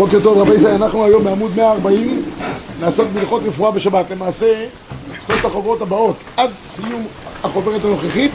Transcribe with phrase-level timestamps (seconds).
[0.00, 2.22] בוקר טוב רבי ישראל, אנחנו היום בעמוד 140
[2.80, 4.10] נעסוק בהלכות רפואה בשבת.
[4.10, 4.64] למעשה
[5.26, 7.06] שלושת החוברות הבאות עד סיום
[7.44, 8.32] החוברת הנוכחית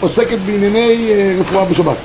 [0.00, 1.96] עוסקת בענייני אה, רפואה בשבת.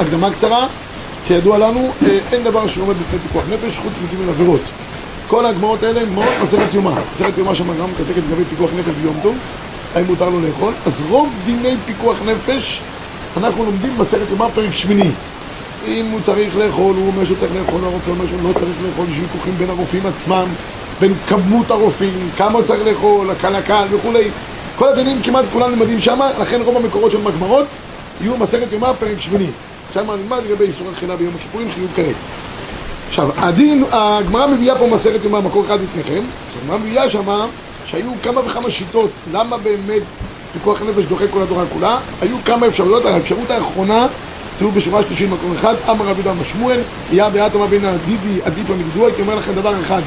[0.00, 0.66] הקדמה קצרה
[1.26, 4.62] כידוע לנו אה, אין דבר שעומד בפני פיקוח נפש חוץ מג' עבירות.
[5.28, 8.92] כל הגמרות האלה הן גמרות מסכת יומה מסכת יומה שם גם מתעסקת לגבי פיקוח נפש
[9.02, 9.36] ביום טוב
[9.94, 10.72] האם מותר לו לאכול?
[10.86, 12.80] אז רוב דיני פיקוח נפש
[13.36, 15.10] אנחנו לומדים מסכת יומה פרק שמיני
[15.88, 19.18] אם הוא צריך לאכול, הוא אומר שצריך לאכול, הרופא אומר שהוא לא צריך לאכול, יש
[19.20, 20.46] ויכוחים בין הרופאים עצמם,
[21.00, 24.28] בין כמות הרופאים, כמה צריך לאכול, הקל הקל וכולי.
[24.76, 27.66] כל הדינים כמעט כולם נלמדים שם, לכן רוב המקורות של מגמרות
[28.20, 29.46] יהיו מסכת יומה פרק שמיני.
[29.94, 32.14] שם נלמד לגבי איסור אכילה ביום הכיפורים שיהיו כרת.
[33.08, 36.22] עכשיו, הדין, הגמרא מביאה פה מסכת יומה, מקור אחד לפניכם,
[36.62, 37.46] הגמרא מביאה שמה
[37.86, 40.02] שהיו כמה וכמה שיטות, למה באמת
[40.52, 44.06] פיקוח נפש דוחה כל התורה כולה, היו כמה אפשרויות, האפשרות האחרונה
[44.58, 46.80] תראו בשורה שלישית מקום אחד, אמר רבי דמא שמואל,
[47.12, 50.00] יא ביאת אמר בין הדידי עדיף המגדוע, הייתי אומר לכם דבר אחד,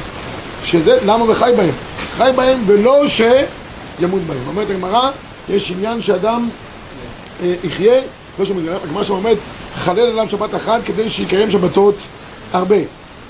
[0.64, 1.70] שזה למה וחי בהם,
[2.16, 4.38] חי בהם ולא שימות בהם.
[4.48, 5.10] אומרת הגמרא,
[5.48, 6.48] יש עניין שאדם
[7.42, 8.00] אה, יחיה,
[8.38, 8.44] לא
[8.84, 9.36] הגמרא שם אומרת,
[9.76, 11.94] חלל עליו שבת אחת כדי שיקיים שבתות
[12.52, 12.76] הרבה.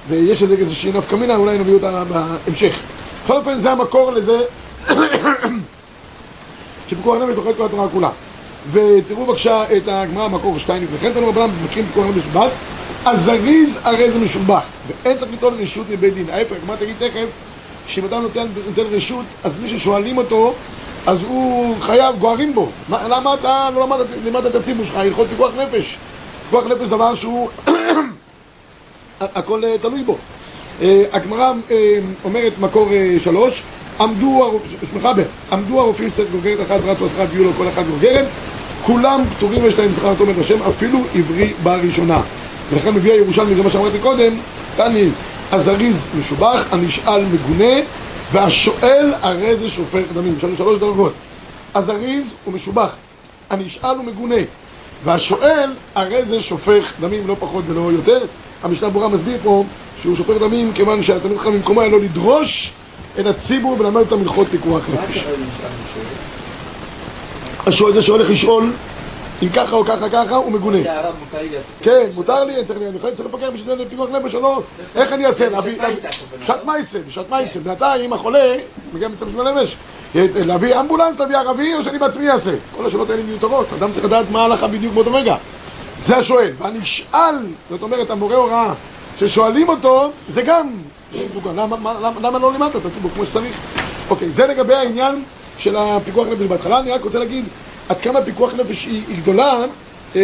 [0.08, 2.78] ויש לזה איזושהי נפקא מינה, אולי נביא אותה בהמשך.
[3.24, 4.40] בכל אופן זה המקור לזה
[6.88, 8.10] שפיקוח נפש דוחה את כל התורה כולה.
[8.72, 12.50] ותראו בבקשה את הגמרא מקור שתיים וכן תנו מבקרים פיקוח נפש בשבת.
[13.04, 16.30] הזריז הרי זה משובח ואין צריך ליטול רשות מבית דין.
[16.30, 17.26] ההפך, הגמרא תגיד תכף?
[17.86, 20.54] שאם אדם נותן, נותן רשות אז מי ששואלים אותו
[21.06, 22.68] אז הוא חייב, גוערים בו.
[22.88, 24.96] מה, למה אתה לא למדת, לימדת את הציבור שלך?
[24.96, 25.96] הלכות פיקוח נפש.
[26.44, 27.48] פיקוח נפש דבר שהוא
[29.20, 30.16] הכל uh, תלוי בו.
[30.80, 31.72] uh, הגמרא uh,
[32.24, 32.88] אומרת מקור
[33.18, 33.62] שלוש
[34.00, 34.60] עמדו,
[34.96, 35.22] מחבר,
[35.52, 38.26] עמדו הרופאים שצריך גוגרת אחת רצו עשרה ויהיו לו כל אחת גוגרת
[38.82, 42.20] כולם פטורים יש להם זכר תומר השם אפילו עברי בראשונה.
[42.70, 44.32] ולכן מביא הירושלמי זה מה שאמרתי קודם
[44.76, 45.08] תני
[45.52, 47.74] הזריז משובח הנשאל מגונה
[48.32, 50.34] והשואל הרי זה שופך דמים.
[50.38, 51.12] יש לנו שלוש דרגות.
[51.74, 52.96] הזריז הוא משובח
[53.50, 54.40] הנשאל הוא מגונה
[55.04, 58.24] והשואל הרי זה שופך דמים לא פחות ולא יותר.
[58.62, 59.64] המשנה ברורה מסביר פה
[60.02, 62.72] שהוא שופך דמים כיוון שהתלמיד חכם במקומו היה לו לדרוש
[63.20, 65.24] את הציבור ולמד אותם הלכות פיקוח נפש.
[67.68, 68.72] השואל זה שהולך לשאול
[69.42, 70.78] אם ככה או ככה ככה הוא מגונה.
[71.82, 72.80] כן, מותר לי, אני צריך
[73.26, 74.62] לפקח בשביל זה לפיקוח נפש או לא,
[74.94, 75.48] איך אני אעשה?
[76.42, 77.60] בשעת מייסה, בשעת מייסה.
[77.60, 78.56] בינתיים החולה
[78.92, 79.76] מגיע מצב של נפש.
[80.14, 82.50] להביא אמבולנס, להביא ערבי או שאני בעצמי אעשה?
[82.76, 85.36] כל השאלות האלה מיותרות, אדם צריך לדעת מה ההלכה בדיוק באותו רגע.
[85.98, 86.50] זה השואל.
[86.58, 87.36] והנשאל,
[87.70, 88.72] זאת אומרת המורה הוראה
[89.16, 90.70] ששואלים אותו, זה גם
[92.20, 93.56] למה לא לימדת את הציבור כמו שצריך?
[94.10, 95.22] אוקיי, זה לגבי העניין
[95.58, 96.46] של הפיקוח נפש.
[96.46, 97.44] בהתחלה, אני רק רוצה להגיד
[97.88, 99.64] עד כמה פיקוח נפש היא, היא גדולה
[100.16, 100.20] אה,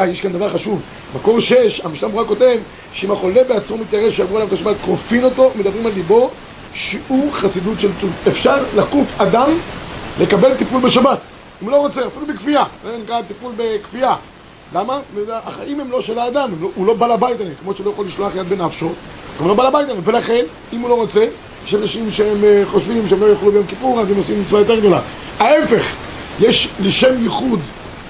[0.00, 0.82] אה, יש כאן דבר חשוב.
[1.14, 2.58] מקור 6, המשנה ברורה כותב
[2.92, 6.30] שאם החולה בעצמו מתארס שעברו עליו את השבת כופין אותו, מדברים על ליבו
[6.74, 9.50] שיעור חסידות של טוב אפשר לקוף אדם
[10.20, 11.18] לקבל טיפול בשבת
[11.62, 12.64] אם לא רוצה, אפילו בכפייה.
[12.84, 14.14] זה נקרא טיפול בכפייה.
[14.74, 15.00] למה?
[15.30, 18.32] החיים הם לא של האדם, לא, הוא לא בעל הבית עליהם כמו שלא יכול לשלוח
[18.36, 18.90] יד בנפשו
[19.38, 21.26] הוא לא בעל הבית עליהם, ולכן אם הוא לא רוצה
[21.68, 24.78] יש אנשים שהם אה, חושבים שהם לא יאכלו ביום כיפור אז הם עושים מצווה יותר
[24.78, 25.00] גדולה.
[25.38, 25.96] ההפך,
[26.40, 27.60] יש לשם ייחוד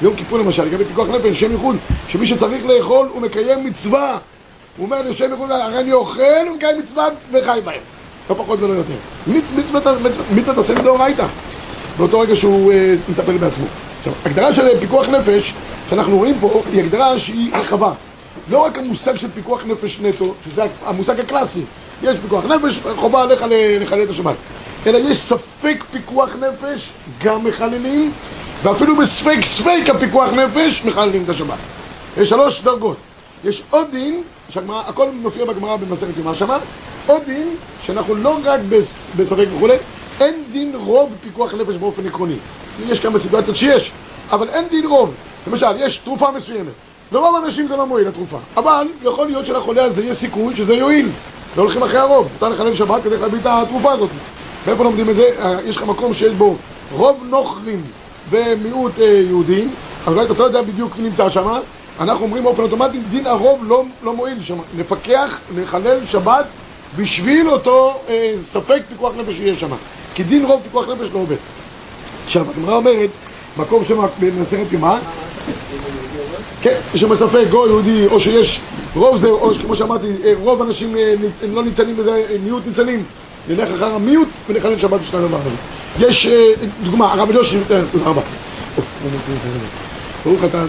[0.00, 1.76] ביום כיפור למשל, לגבי פיקוח נפש, לשם ייחוד
[2.08, 4.18] שמי שצריך לאכול הוא מקיים מצווה.
[4.76, 7.80] הוא אומר לשם ייחוד, הרי אני אוכל, הוא מקיים מצווה וחי בהם.
[8.30, 8.94] לא פחות ולא יותר.
[10.34, 11.26] מצוות עשה מדאורייתא
[11.98, 13.66] באותו רגע שהוא אה, מטפל בעצמו.
[13.98, 15.54] עכשיו, הגדרה של פיקוח נפש
[15.90, 17.92] שאנחנו רואים פה היא הגדרה שהיא רחבה.
[18.50, 21.62] לא רק המושג של פיקוח נפש נטו, שזה המושג הקלאסי
[22.02, 23.44] יש פיקוח נפש, חובה עליך
[23.80, 24.34] לחלל את השבת.
[24.86, 26.92] אלא יש ספק פיקוח נפש,
[27.24, 28.12] גם מחללים
[28.62, 31.58] ואפילו בספק ספק הפיקוח נפש, מחללים את השבת.
[32.16, 32.96] יש שלוש דרגות.
[33.44, 36.58] יש עוד דין, שהגמרא, הכל מופיע בגמרא במסכת יומא שמה
[37.06, 37.48] עוד דין,
[37.82, 38.60] שאנחנו לא רק
[39.16, 39.74] בספק וכולי
[40.20, 42.36] אין דין רוב פיקוח נפש באופן עקרוני.
[42.88, 43.90] יש כמה סיטואציות שיש
[44.30, 45.14] אבל אין דין רוב.
[45.46, 46.72] למשל, יש תרופה מסוימת.
[47.12, 48.38] לרוב האנשים זה לא מועיל התרופה.
[48.56, 51.08] אבל יכול להיות שלחולה הזה יש סיכוי שזה יועיל
[51.58, 54.10] לא הולכים אחרי הרוב, מותר לחלל שבת כדי להביא את התרופה הזאת.
[54.66, 55.30] מאיפה לומדים את זה?
[55.64, 56.56] יש לך מקום שיש בו
[56.92, 57.82] רוב נוכרים
[58.30, 59.70] ומיעוט יהודים.
[60.04, 61.48] אבל אולי אתה לא יודע בדיוק מי נמצא שם
[62.00, 66.44] אנחנו אומרים באופן אוטומטי דין הרוב לא, לא מועיל שם נפקח, נחלל שבת
[66.96, 69.70] בשביל אותו אה, ספק פיקוח נפש שיש שם
[70.14, 71.36] כי דין רוב פיקוח נפש לא עובד.
[72.24, 73.10] עכשיו, הגמרא אומרת
[73.56, 74.96] מקום שם במסכת יומא
[76.62, 78.60] כן, יש שם ספק גוי יהודי, או שיש
[78.94, 80.06] רוב זה, או כמו שאמרתי,
[80.42, 80.96] רוב אנשים
[81.42, 83.02] הם לא ניצלים בזה, מיעוט ניצלים
[83.48, 85.56] נלך אחר המיעוט ונחלל שבת בשביל הדבר הזה
[86.06, 86.28] יש
[86.82, 87.58] דוגמה, הרב אליושי,
[87.92, 88.22] תודה רבה
[90.24, 90.64] ברוך אתה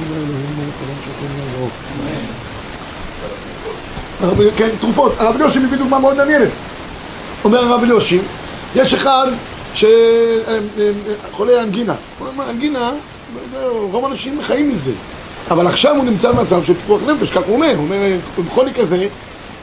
[4.58, 5.14] כן, תרופות.
[5.18, 6.50] הרב אליושי מביא דוגמה מאוד מעניינת.
[7.44, 8.20] אומר הרב אליושי,
[8.76, 9.28] יש אחד
[9.74, 11.94] שחולה אנגינה.
[12.50, 12.92] אנגינה,
[13.72, 14.92] רוב האנשים חיים מזה.
[15.50, 17.74] אבל עכשיו הוא נמצא במצב של פיתוח נפש, כך הוא אומר.
[17.76, 18.18] הוא אומר,
[18.50, 19.08] חולי כזה,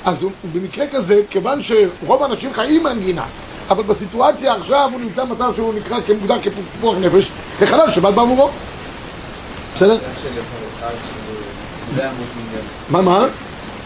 [0.04, 3.24] אז הוא, במקרה כזה, כיוון שרוב האנשים חיים מאנגינה,
[3.70, 7.30] אבל בסיטואציה עכשיו הוא נמצא במצב שהוא נקרא כמוגדר כפיתוח נפש,
[7.60, 8.48] כחלל שבת בעבורו.
[9.76, 9.96] בסדר?
[12.90, 13.26] מה, מה?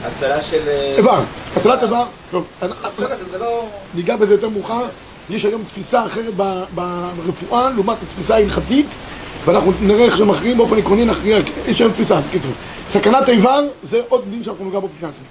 [0.04, 0.68] הצלה של...
[0.96, 1.20] איבר,
[1.56, 2.46] הצלת איבר, טוב,
[3.94, 4.82] ניגע בזה יותר מאוחר,
[5.30, 6.34] יש היום תפיסה אחרת
[6.74, 8.86] ברפואה לעומת התפיסה ההלכתית
[9.44, 12.52] ואנחנו נראה איך שמכריעים באופן עקרוני נכריע, יש היום תפיסה, בקיצור
[12.86, 15.24] סכנת איבר זה עוד דין שאנחנו ניגע בו בפני עצמי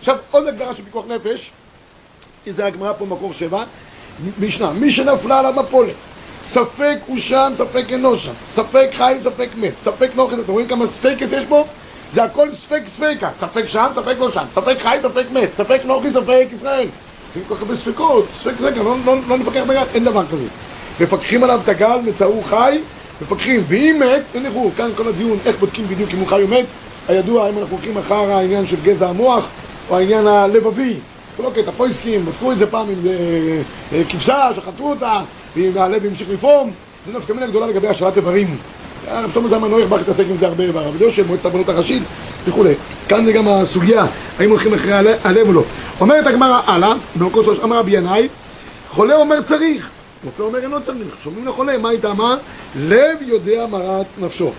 [0.00, 1.52] עכשיו עוד הגדרה של פיקוח נפש
[2.46, 3.64] זה הגמרא פה מקור שבע
[4.40, 5.94] משנה, מי שנפלה על המפולת
[6.44, 10.86] ספק הוא שם, ספק אינו שם ספק חי, ספק מת, ספק נוחת, אתם רואים כמה
[10.86, 11.64] ספקס יש פה?
[12.12, 16.10] זה הכל ספק ספקה, ספק שם, ספק לא שם, ספק חי, ספק מת, ספק נוחי,
[16.10, 16.86] ספק ישראל.
[17.36, 20.44] יש כל כך הרבה ספקות, ספק ספקה, לא, לא, לא נפקח בגל, אין דבר כזה.
[21.00, 22.78] מפקחים עליו את הגל, מצאו חי,
[23.22, 26.64] מפקחים, ואם מת, הניחו, כאן כל הדיון, איך בודקים בדיוק אם הוא חי או מת,
[27.08, 29.48] הידוע, אם אנחנו הולכים אחר העניין של גזע המוח,
[29.90, 30.94] או העניין הלבבי.
[31.42, 33.12] לא קטע פויסקים, בדקו את זה פעם עם אה,
[33.92, 35.20] אה, כבשה, שחטו אותה,
[35.56, 36.70] והלב המשיך לפעום,
[37.06, 38.56] זה נפקא מינה גדולה לגבי השאלת איברים.
[39.08, 42.02] הרב שלמה זלמן לא ירבח להתעסק עם זה הרבה, והרב יושב, מועצת הרבנות הראשית
[42.46, 42.74] וכולי.
[43.08, 44.06] כאן זה גם הסוגיה,
[44.38, 44.92] האם הולכים אחרי
[45.24, 45.62] הלב או לא.
[46.00, 48.28] אומרת הגמרא הלאה, במקור שלוש, אמר רבי ינאי,
[48.90, 49.90] חולה אומר צריך,
[50.24, 52.36] רופא אומר אינו צריך, שומעים לחולה, מה היא טעמה?
[52.76, 54.50] לב יודע מרת נפשו.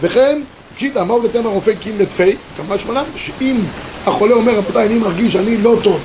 [0.00, 0.40] וכן,
[0.76, 2.36] פשיטא, מה עובדתם הרופא קים לתפי?
[2.56, 3.02] כמה שמונה?
[3.16, 3.60] שאם
[4.06, 6.00] החולה אומר, רבותיי, אני מרגיש שאני לא טוב.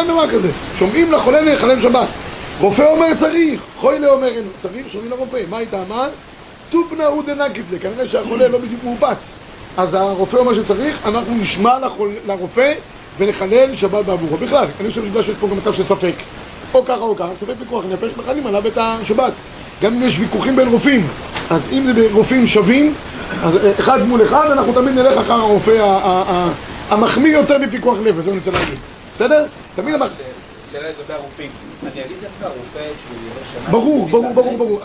[0.00, 0.48] אין דבר כזה.
[0.78, 2.08] שומעים לחולה לחלל שבת.
[2.60, 6.08] רופא אומר צריך, חוילה אומר אין צריך, שומעים לרופא, מה היא טעמה?
[6.70, 9.32] טופנה הוא דנקיפלה, כנראה שהחולה לא בדיוק מאופס
[9.76, 11.78] אז הרופא אומר שצריך, אנחנו נשמע
[12.26, 12.72] לרופא
[13.18, 16.14] ונחלל שבת בעבורו בכלל, אני חושב שיש פה גם מצב של ספק
[16.74, 19.32] או ככה או ככה, ספק פיקוח נפש, מחללים עליו את השבת
[19.82, 21.06] גם אם יש ויכוחים בין רופאים
[21.50, 22.94] אז אם זה ברופאים שווים
[23.44, 25.98] אז אחד מול אחד אנחנו תמיד נלך אחר הרופא
[26.88, 28.78] המחמיא יותר בפיקוח נפש, זה אני רוצה להגיד
[29.14, 29.46] בסדר?
[29.76, 30.26] תמיד המחמיא
[30.72, 31.50] שאלה לגבי הרופאים.
[31.82, 33.70] אני אגיד דווקא הרופא שהוא.
[33.70, 34.80] ברור, ברור, ברור, ברור.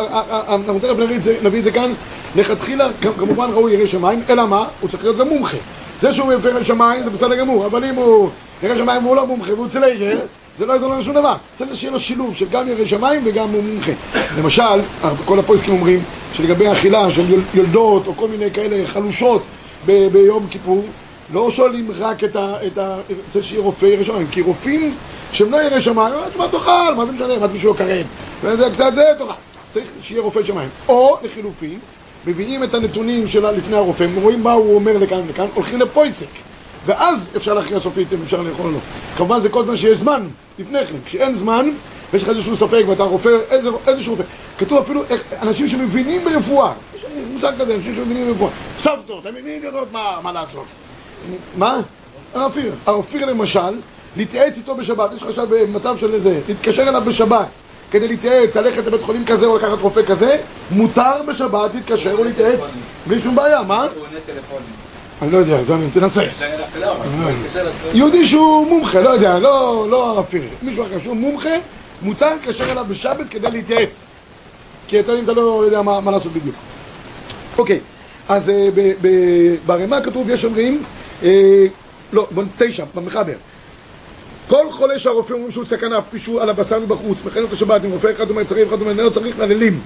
[0.49, 0.95] אנחנו תכף
[1.43, 1.93] נביא את זה כאן.
[2.35, 4.67] לכתחילה, כמובן ראוי ירא שמיים, אלא מה?
[4.81, 5.57] הוא צריך להיות גם מומחה.
[6.01, 8.29] זה שהוא ירא שמיים זה בסדר גמור, אבל אם הוא
[8.63, 10.19] ירא שמיים והוא לא מומחה והוא צלייגר,
[10.59, 11.35] זה לא יעזור לנו שום דבר.
[11.55, 13.91] צריך שיהיה לו שילוב של גם ירא שמיים וגם הוא מומחה.
[14.37, 14.63] למשל,
[15.25, 15.99] כל הפויסקים אומרים
[16.33, 19.41] שלגבי אכילה של יולדות או כל מיני כאלה חלושות
[19.85, 20.83] ביום כיפור,
[21.33, 22.97] לא שואלים רק את ה...
[23.33, 24.95] צריך שיהיה רופא ירא שמיים, כי רופאים
[25.31, 28.05] שהם לא ירא שמיים, מה תאכל, מה זה משנה, מה מישהו לא קרב,
[28.43, 29.35] וזה קצת זה תורה,
[29.73, 30.69] צריך שיהיה רופא שמיים.
[30.87, 31.79] או לחילופין,
[32.27, 36.27] מביאים את הנתונים שלה לפני הרופא, רואים מה הוא אומר לכאן ולכאן, הולכים לפויסק,
[36.87, 38.77] ואז אפשר להכריע סופית אם אפשר לאכול או לא.
[39.17, 40.27] כמובן זה כל זמן שיש זמן,
[40.59, 41.69] לפני כן, כשאין זמן,
[42.13, 44.23] ויש לך איזשהו ספק ואתה רופא, איזה, איזשהו רופא,
[44.57, 49.63] כתוב אפילו איך, אנשים שמבינים ברפואה, יש מושג כזה, אנשים שמבינים ברפואה, סבתות, הם מבינים
[49.63, 50.65] יודעות מה, מה לעשות.
[51.57, 51.79] מה?
[52.33, 52.73] הרופיר.
[52.85, 53.79] הרופיר למשל,
[54.17, 57.47] להתייעץ איתו בשבת, יש לך עכשיו במצב של איזה, להתקשר אליו בשבת
[57.91, 60.37] כדי להתייעץ, ללכת לבית חולים כזה או לקחת רופא כזה,
[60.71, 62.59] מותר בשבת להתקשר או להתייעץ
[63.07, 63.87] בלי שום בעיה, מה?
[65.21, 65.57] אני לא יודע,
[65.93, 66.23] תנסה.
[67.93, 71.49] יהודי שהוא מומחה, לא יודע, לא, לא הרפיר, מישהו אחר שהוא מומחה,
[72.01, 74.03] מותר להתקשר אליו בשבת כדי להתייעץ.
[74.87, 76.55] כי אתה לא יודע מה לעשות בדיוק.
[77.57, 77.79] אוקיי,
[78.29, 78.51] אז
[79.65, 80.83] בערימה כתוב, יש אומרים,
[82.13, 82.27] לא,
[82.57, 83.33] תשע, במחבר.
[84.47, 87.85] כל חולה שהרופא אומרים שהוא סכנה, אף פי שהוא על הבשר מבחוץ, מכן את השבת,
[87.85, 89.79] אם רופא אחד אומר צריך, אחד אומר לא צריך, מללים.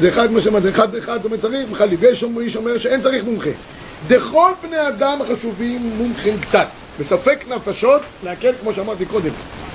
[0.00, 1.98] זה אחד מה שאומר, אחד אחד אומר צריך, מחליב.
[2.02, 3.50] ויש מי שאומר שאין צריך מומחה.
[4.08, 6.66] דכל בני אדם החשובים מומחים קצת.
[7.00, 9.30] בספק נפשות, להקל כמו שאמרתי קודם.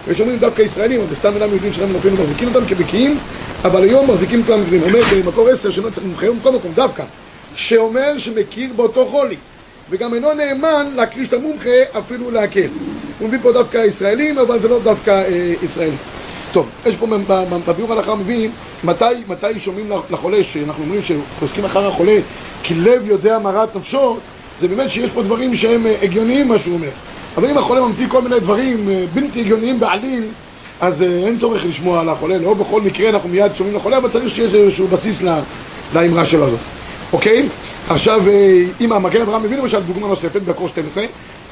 [0.07, 3.17] ויש אומרים דווקא ישראלים, אבל סתם אינם יהודים שלהם אפילו מחזיקים אותם כבקיאים,
[3.63, 4.83] אבל היום מחזיקים כולם גדולים.
[4.83, 7.03] אומר במקור עשר שלא צריך מומחה, מכל מקום, דווקא.
[7.55, 9.35] שאומר שמכיר באותו חולי.
[9.89, 12.67] וגם אינו נאמן להקריש את המומחה אפילו להקל.
[13.19, 15.97] הוא מביא פה דווקא ישראלים, אבל זה לא דווקא אה, ישראלים.
[16.51, 17.07] טוב, יש פה
[17.67, 18.49] בביאור הלכה מביא
[18.83, 22.17] מתי, מתי שומעים לחולה, שאנחנו אומרים שחוזקים אחר החולה
[22.63, 24.17] כי לב יודע מרת נפשו,
[24.59, 26.89] זה באמת שיש פה דברים שהם אה, הגיוניים מה שהוא אומר.
[27.37, 30.23] אבל אם החולה ממציא כל מיני דברים אה, בלתי הגיוניים בעליל,
[30.81, 34.09] אז אה, אין צורך לשמוע על החולה, לא בכל מקרה אנחנו מיד שומעים לחולה, אבל
[34.09, 35.21] צריך שיש איזשהו בסיס
[35.93, 36.59] לאמרה שלו הזאת.
[37.13, 37.49] אוקיי?
[37.89, 38.21] עכשיו,
[38.81, 41.05] אם המגן אברהם מביא למשל דוגמה נוספת בקור 12,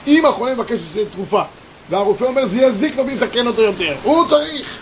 [0.07, 0.79] אם החולה מבקש
[1.13, 1.41] תרופה
[1.89, 4.81] והרופא אומר זה יזיק לו ויסכן אותו יותר, הוא צריך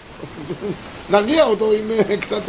[1.12, 2.42] להרגיע אותו עם קצת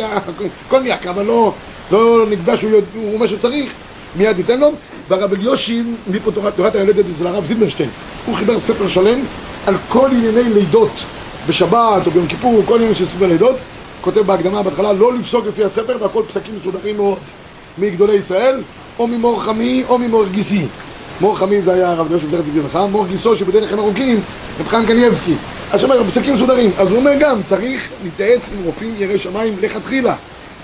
[0.68, 1.52] קוניאק, אבל לא,
[1.92, 3.72] לא נקבע שהוא אומר שצריך
[4.16, 4.72] מיד ניתן לו.
[5.08, 7.88] והרב אליושי, מביא פה תורת, תורת היולדת אצל הרב זילברשטיין,
[8.26, 9.20] הוא חיבר ספר שלם
[9.66, 10.90] על כל ענייני לידות
[11.48, 13.56] בשבת או ביום כיפור, כל עניין של סביב הלידות.
[14.00, 17.18] כותב בהקדמה בהתחלה לא לפסוק לפי הספר והכל פסקים מסודרים מאוד
[17.78, 18.60] מגדולי ישראל,
[18.98, 20.66] או ממור חמי או ממור גיסי.
[21.20, 24.20] מור חמי זה היה הרב אליושי זכר צדיק לברכה, מור גיסו שבדרך נחם ארוכים,
[24.60, 25.34] רב חיים קנייבסקי.
[25.72, 26.70] אז שאומר, פסקים מסודרים.
[26.78, 30.14] אז הוא אומר גם, צריך להתייעץ עם רופאים יראי שמיים לכתחילה,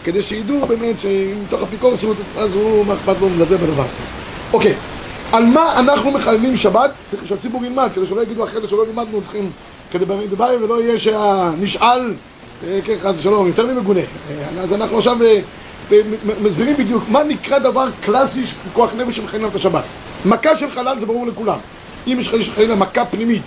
[0.04, 4.02] כדי שידעו באמת שמתוך אפיקורסות, אז הוא, מה אכפת לו מזלזל בדבר הזה.
[4.52, 4.74] אוקיי,
[5.32, 6.90] על מה אנחנו מחללים שבת?
[7.10, 9.44] צריך שהציבור ילמד, כדי שלא יגידו אחרי זה שלא לימדנו אתכם
[9.92, 12.14] כדי כדברי ולא יהיה שהנשאל,
[12.66, 14.00] אה, כן, חס ושלום, יותר ממגונה.
[14.00, 15.40] אה, אז אנחנו עכשיו אה,
[16.42, 19.82] מסבירים בדיוק מה נקרא דבר קלאסי של פיקוח נפש שמחללים את השבת.
[20.24, 21.58] מכה של חלל זה ברור לכולם.
[22.06, 23.42] אם יש חלילה מכה פנימית,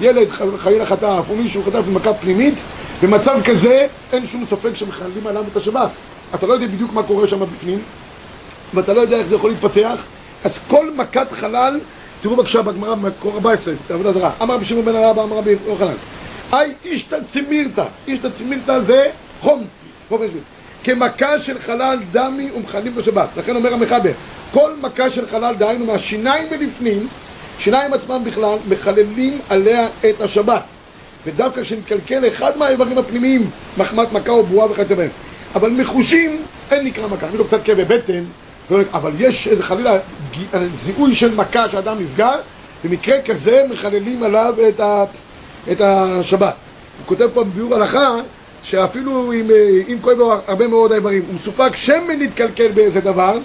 [0.00, 0.28] ילד
[0.58, 2.54] חלילה חטף או מישהו חטף במכה פנימית,
[3.02, 5.88] במצב כזה אין שום ספק שמחללים עליו את השבת.
[6.34, 7.78] אתה לא יודע בדיוק מה קורה שם בפנים,
[8.74, 10.04] ואתה לא יודע איך זה יכול להתפתח,
[10.44, 11.80] אז כל מכת חלל,
[12.20, 15.94] תראו בבקשה בגמרא במקור 14, בעבודה זרה, אמר רבי שמעון בן הרב, אמר רבי יוחנן,
[16.52, 19.64] היי אישתא צימירתא, אישתא צימירתא זה חום,
[20.84, 24.12] כמכה של חלל דמי ומחללים בשבת, לכן אומר המחבר,
[24.52, 27.08] כל מכה של חלל, דהיינו מהשיניים ולפנים,
[27.58, 30.62] שיניים עצמם בכלל, מחללים עליה את השבת.
[31.26, 35.10] ודווקא כשנתקלקל אחד מהאיברים הפנימיים, מחמת מכה או בועה וכיוצא בהם.
[35.54, 37.28] אבל מחושים, אין נקרא מכה.
[37.28, 38.24] אפילו קצת כאבי בטן,
[38.92, 39.98] אבל יש איזה חלילה
[40.72, 42.30] זיהוי של מכה שאדם נפגע,
[42.84, 45.04] במקרה כזה מחללים עליו את, ה,
[45.72, 46.54] את השבת.
[46.98, 48.14] הוא כותב פה בביאור הלכה,
[48.62, 49.46] שאפילו אם,
[49.88, 53.38] אם כואב לו הרבה מאוד האיברים, הוא מסופק שמן נתקלקל באיזה דבר,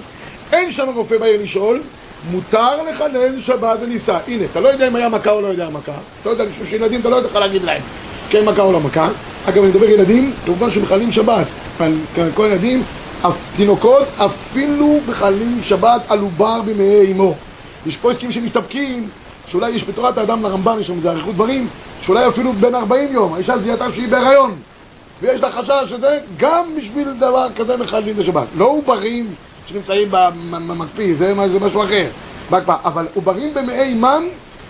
[0.52, 1.82] אין שם רופא בעיר לשאול,
[2.32, 4.18] מותר לחלל שבת וניסה.
[4.28, 5.92] הנה, אתה לא יודע אם היה מכה או לא יודע מכה.
[5.92, 7.82] אתה לא יודע, לשאול שילדים, אתה לא יודע להגיד להם
[8.30, 9.10] כן מכה או לא מכה.
[9.46, 11.48] אגב, אני מדבר ילדים, כמובן שמחללים שבת.
[12.34, 12.84] כל ילדים,
[13.56, 17.36] תינוקות אפילו מחללים שבת על עובר במעי אמו.
[17.86, 19.10] יש פה הסכמים שמסתפקים,
[19.48, 21.68] שאולי יש בתורת האדם לרמב"ם, יש שם איזה אריכות דברים,
[22.02, 24.56] שאולי אפילו בין 40 יום, האישה זיהתה שהיא בהיריון,
[25.22, 28.48] ויש לה חשש שזה, גם בשביל דבר כזה מחללים בשבת.
[28.58, 29.36] לא עוברים
[29.68, 30.08] שנמצאים
[30.52, 32.08] במקפיא, זה, זה משהו אחר,
[32.50, 32.78] בהקפאה.
[32.86, 34.24] אבל עוברים במעי אימם,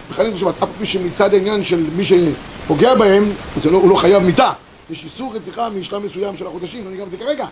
[0.09, 0.63] מחללים בשבת.
[0.63, 3.23] אף פי שמצד העניין של מי שפוגע בהם,
[3.65, 4.51] לא, הוא לא חייב מיתה.
[4.89, 7.45] יש איסור רציחה משלב מסוים של החודשים, לא ניגע בזה כרגע.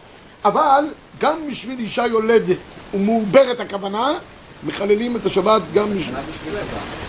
[0.45, 0.85] אבל
[1.19, 2.57] גם בשביל אישה יולדת
[2.93, 4.13] ומעוברת הכוונה,
[4.63, 6.19] מחללים את השבת גם בשבילה.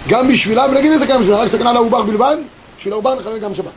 [0.08, 2.36] גם בשבילה, ונגיד איזה כמה בשבילה, רק סכנה לעובר בלבד,
[2.78, 3.72] בשביל העובר נחלל גם שבת.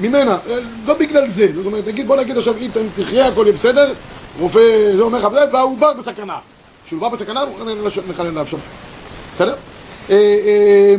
[0.00, 0.38] ממנה,
[0.86, 3.92] לא בגלל זה, זאת אומרת, נגיד, בוא נגיד עכשיו, אם תחיה, הכל יהיה בסדר,
[4.38, 6.38] רופא לא אומר לך, והעובר בסכנה.
[6.84, 8.60] כשהוא בא בסכנה, הוא נחלל עליו שבת.
[9.34, 9.54] בסדר?
[10.10, 10.94] אה, אה,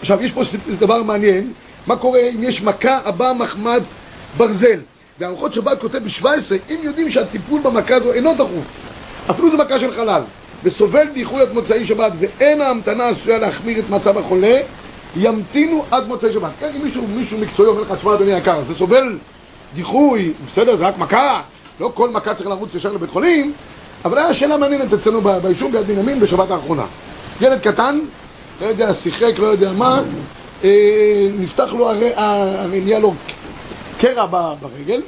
[0.00, 0.42] עכשיו, יש פה
[0.78, 1.52] דבר מעניין,
[1.86, 3.82] מה קורה אם יש מכה הבאה מחמד
[4.36, 4.80] ברזל.
[5.20, 6.26] והערכות שבת כותב ב-17,
[6.70, 8.80] אם יודעים שהטיפול במכה הזו אינו דחוף,
[9.30, 10.22] אפילו זו מכה של חלל,
[10.62, 14.60] וסובל דיחוי עד מוצאי שבת, ואין ההמתנה עשויה להחמיר את מצב החולה,
[15.16, 16.50] ימתינו עד מוצאי שבת.
[16.60, 19.18] כן, אם מישהו, מישהו מקצועי אומר לך, תשמע אדוני היקר, זה סובל
[19.74, 21.40] דיחוי, בסדר, זה רק מכה,
[21.80, 23.52] לא כל מכה צריך לרוץ ישר לבית חולים,
[24.04, 26.84] אבל היה שאלה מעניינת אצלנו ביישוב ביד בנימין בשבת האחרונה.
[27.40, 28.00] ילד קטן,
[28.60, 30.00] לא יודע, שיחק, לא יודע מה,
[30.64, 33.14] אה, נפתח לו, הרי, הרי נהיה לו
[33.98, 34.26] קרע
[34.60, 35.02] ברגל,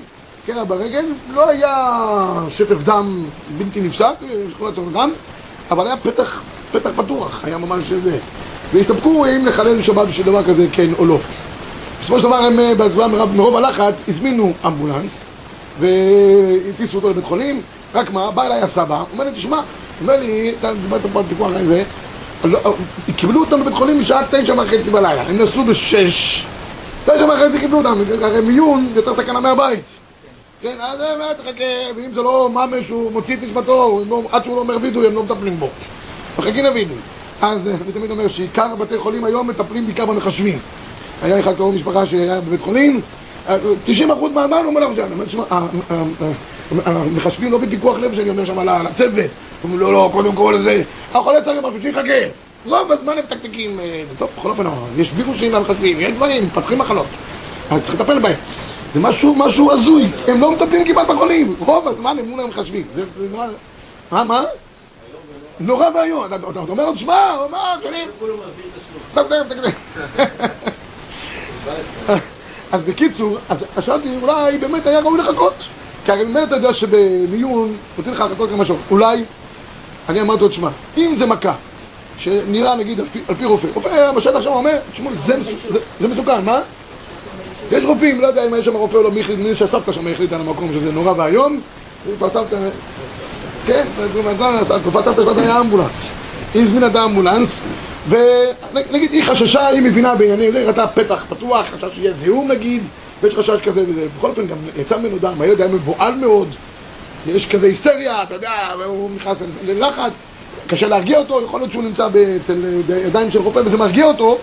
[0.47, 1.05] קרע ברגל,
[1.35, 1.89] לא היה
[2.49, 3.25] שטף דם
[3.59, 4.15] בלתי נפסק,
[4.51, 5.11] שכונת דם,
[5.71, 6.43] אבל היה פתח,
[6.73, 8.19] פתח פתוח, היה ממש זה.
[8.73, 11.19] והסתפקו אם לחלל שבת בשביל דבר כזה, כן או לא.
[12.01, 15.23] בסופו של דבר הם אה, בהצבעה מרוב הלחץ הזמינו אמבולנס
[15.81, 17.61] והטיסו אותו לבית חולים,
[17.95, 19.61] רק מה, בא אליי הסבא, אומר לי, תשמע,
[20.01, 21.83] אומר לי, אתה דיברת פה על פיקוח על זה,
[22.45, 22.75] לא,
[23.17, 26.47] קיבלו אותם בבית חולים משעה תשע וחצי בלילה, הם נסעו בשש,
[27.05, 29.85] תשע וחצי קיבלו אותם, הרי מיון יותר סכנה מהבית.
[30.63, 31.65] כן, אז מה תחכה,
[31.97, 35.15] ואם זה לא ממש, הוא מוציא את נשמתו, לא, עד שהוא לא אומר וידוי, הם
[35.15, 35.69] לא מטפלים בו.
[36.39, 36.97] מחכים לוידוי.
[37.43, 40.59] אז אני תמיד אומר שעיקר בתי חולים היום מטפלים בעיקר במחשבים.
[41.23, 43.01] היה אחד קרוב משפחה שהיה בבית חולים,
[43.85, 44.89] 90 אחוז מהזמן הוא לך,
[45.27, 45.45] תשמע,
[46.85, 49.31] המחשבים לא בפיקוח נפש, אני אומר שם על הצוות.
[49.65, 50.83] אומרים לו, לא, קודם כל זה,
[51.15, 52.29] החולה צריך משהו שיחכה.
[52.67, 53.81] רוב הזמן הם מתקתקים,
[54.19, 54.65] טוב, בכל אופן,
[54.97, 57.07] יש וירוסים למחשבים, יש דברים, מפתחים מחלות.
[57.71, 58.35] אז צריך לטפל בהם.
[58.95, 62.83] זה משהו, משהו הזוי, הם לא מטפלים כמעט בחולים, רוב הזמן הם מול המחשבים.
[62.95, 63.47] זה נורא...
[64.13, 64.43] מה, מה?
[65.61, 66.25] נורא ואיום.
[66.25, 68.09] אתה אומר לו, תשמע, הוא אמר, שנים.
[72.73, 75.55] אז בקיצור, אז שאלתי, אולי באמת היה ראוי לחכות.
[76.05, 78.79] כי הרי באמת אתה יודע שבמיון נותנים לך לחכות כמה שעות.
[78.91, 79.25] אולי,
[80.09, 81.55] אני אמרתי לו, תשמע, אם זה מכה,
[82.19, 86.61] שנראה נגיד על פי רופא, רופא בשטח שם אומר, תשמעו, זה מסוכן, מה?
[87.73, 90.07] יש רופאים, לא יודע אם יש שם רופא או לא, מי החליט, מי שהסבתא שם
[90.07, 91.61] החליטה על המקום שזה נורא ואיום,
[92.05, 92.57] תרופה סבתא,
[93.67, 93.87] כן,
[94.83, 96.13] תרופה סבתא שלו היה אמבולנס.
[96.55, 97.61] היא הזמינה את האמבולנס,
[98.09, 102.83] ונגיד היא חששה, היא מבינה בעניינים, היא ראתה פתח פתוח, חשש שיהיה זיהום נגיד,
[103.23, 104.07] ויש חשש כזה וזה.
[104.19, 106.49] בכל אופן גם יצא ממנו דם, הילד היה מבוהל מאוד,
[107.27, 110.23] יש כזה היסטריה, אתה יודע, והוא נכנס ללחץ,
[110.67, 112.09] קשה להרגיע אותו, יכול להיות שהוא נמצא
[112.45, 112.55] אצל
[113.07, 114.39] ידיים של רופא וזה מרגיע אותו,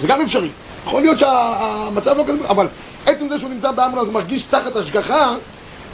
[0.00, 0.48] זה גם אפשרי.
[0.86, 2.66] יכול להיות שהמצב לא כזה, אבל
[3.06, 5.34] עצם זה שהוא נמצא באמבולנס ומרגיש תחת השגחה,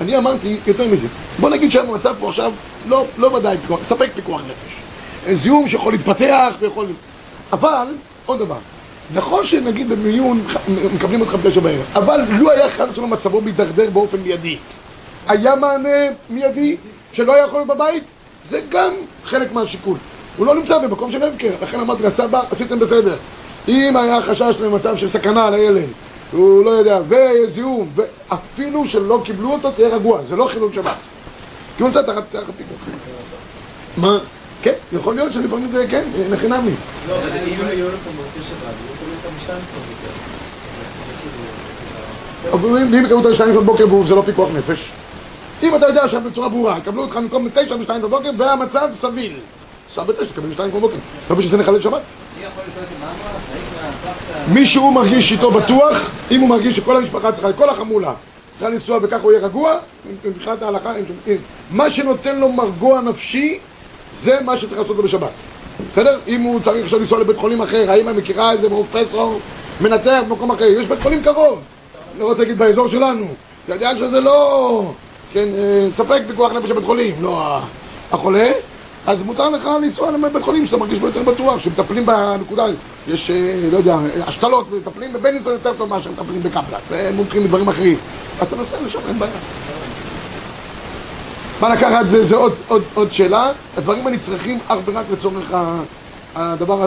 [0.00, 1.06] אני אמרתי יותר מזה.
[1.40, 2.52] בוא נגיד שהמצב פה עכשיו
[2.88, 3.56] לא, לא ודאי,
[3.86, 4.76] ספק פיקוח נפש.
[5.32, 6.86] זיהום שיכול להתפתח ויכול...
[7.52, 7.86] אבל,
[8.26, 8.56] עוד דבר,
[9.14, 10.42] נכון שנגיד במיון
[10.94, 14.56] מקבלים אותך בתשע בערב, אבל לו היה חד ושלום מצבו מידרדר באופן מיידי,
[15.28, 15.98] היה מענה
[16.30, 16.76] מיידי
[17.12, 18.04] שלא היה יכול להיות בבית,
[18.44, 18.92] זה גם
[19.24, 19.96] חלק מהשיקול.
[20.36, 23.16] הוא לא נמצא במקום של הפקר, לכן אמרתי לסבא, עשיתם בסדר.
[23.68, 25.88] אם היה חשש למצב של סכנה לילד,
[26.32, 30.96] הוא לא יודע, ויש זיהום, ואפילו שלא קיבלו אותו, תהיה רגוע, זה לא חילול שבת.
[31.80, 32.88] כי הוא נמצא תחת פיקוח.
[33.96, 34.18] מה?
[34.62, 36.70] כן, יכול להיות שלפעמים זה, כן, נחינמי.
[37.08, 39.60] לא, אבל אם היו לו פה מוצאי שבת, הוא יקבל את המשתיים
[42.50, 44.90] כבר אבל אם יקבלו את השתיים בבוקר וזה לא פיקוח נפש
[45.62, 49.32] אם אתה יודע שם בצורה ברורה, יקבלו אותך במקום בתשע ושתיים בבוקר והמצב סביל
[49.94, 50.96] סע בתשע, תקבל בשתיים בבוקר
[51.30, 52.00] לא בשביל זה נחלל שבת
[54.48, 58.12] מי שהוא מרגיש איתו בטוח, אם הוא מרגיש שכל המשפחה צריכה, כל החמולה
[58.54, 59.78] צריכה לנסוע וככה הוא יהיה רגוע,
[60.24, 60.92] מבחינת ההלכה,
[61.70, 63.58] מה שנותן לו מרגוע נפשי
[64.12, 65.30] זה מה שצריך לעשות לו בשבת.
[65.92, 66.18] בסדר?
[66.28, 69.40] אם הוא צריך עכשיו לנסוע לבית חולים אחר, האמא מכירה איזה פרופסור
[69.80, 71.58] מנתח במקום אחר, יש בית חולים קרוב.
[72.12, 73.26] אני לא רוצה להגיד באזור שלנו.
[73.64, 74.92] אתה יודע שזה לא,
[75.32, 77.58] כן, אה, ספק פיקוח נפש בבית חולים, לא
[78.12, 78.52] החולה,
[79.10, 82.64] אז מותר לך לנסוע לבית חולים שאתה מרגיש בו יותר בטוח, שמטפלים בנקודה,
[83.08, 87.96] יש, אה, לא יודע, השתלות, מטפלים בבנינסון יותר טוב מאשר מטפלים בקפלט, ומומחים בדברים אחרים.
[88.40, 89.32] אז אתה נוסע לשם, אין בעיה.
[91.60, 95.54] מה לקחת זה, זה עוד, עוד, עוד שאלה, הדברים הנצרכים אך ורק לצורך
[96.34, 96.86] הדבר,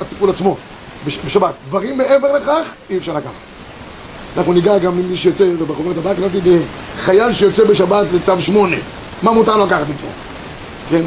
[0.00, 0.56] הטיפול, עצמו
[1.26, 1.54] בשבת.
[1.68, 3.30] דברים מעבר לכך, אי אפשר לקחת.
[4.36, 6.58] אנחנו ניגע גם למי שיוצא, בחוברת הבאה כתבתי
[6.96, 8.76] חייל שיוצא בשבת לצו שמונה,
[9.22, 10.06] מה מותר לקחת איתו?
[10.90, 11.02] כן?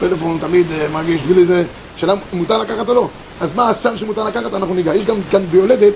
[0.00, 1.64] פלאפון תמיד אה, מרגיש, בלי זה,
[1.96, 3.08] שאלה מותר לקחת או לא.
[3.40, 4.94] אז מה הסם שמותר לקחת, אנחנו ניגע.
[4.94, 5.92] יש גם כאן ביולדת,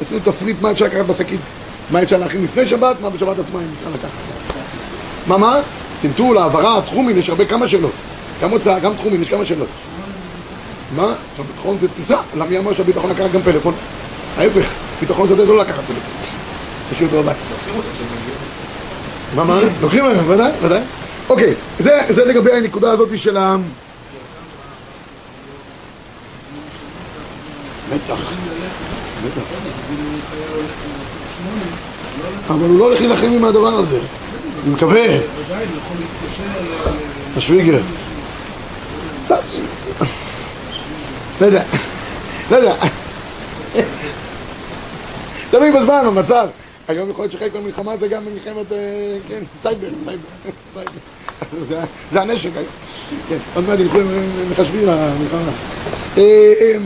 [0.00, 1.40] עשינו תפריט מה אפשר לקחת בשקית.
[1.90, 4.10] מה אפשר להכין לפני שבת, מה בשבת עצמה אם צריכה לקחת.
[5.26, 5.60] מה מה?
[6.02, 7.92] טלטול, העברה, תחומין, יש הרבה כמה שאלות.
[8.42, 9.68] גם הוצאה, גם תחומין, יש כמה שאלות.
[10.96, 11.14] מה?
[11.38, 12.16] הביטחון זה טיסה.
[12.34, 13.74] למה מי אמר שהביטחון לקח גם פלאפון?
[14.38, 14.66] ההפך,
[15.00, 16.12] ביטחון זה לא לקחת פלאפון.
[16.90, 17.36] תשאיר אותו בבית.
[19.36, 19.60] מה, מה?
[19.80, 20.80] לוקחים להם, ודאי, ודאי.
[21.32, 21.54] אוקיי,
[22.08, 23.56] זה לגבי הנקודה הזאת של ה...
[27.94, 28.32] בטח.
[32.48, 33.98] אבל הוא לא הולך להילחם עם הדבר הזה.
[34.64, 35.04] אני מקווה.
[37.36, 37.80] השוויגר.
[41.40, 41.62] לא יודע.
[42.50, 42.74] לא יודע.
[45.50, 46.48] תלוי בזמן, במצב.
[46.96, 50.90] היום יכול להיות שחלק מהמלחמה זה גם מלחמת, אה, כן, סייבר, סייבר.
[52.12, 52.66] זה הנשק היום.
[53.28, 54.06] כן, עוד מעט ילכו עם
[54.50, 55.50] מחשבים למלחמה.
[56.18, 56.76] אה, אה,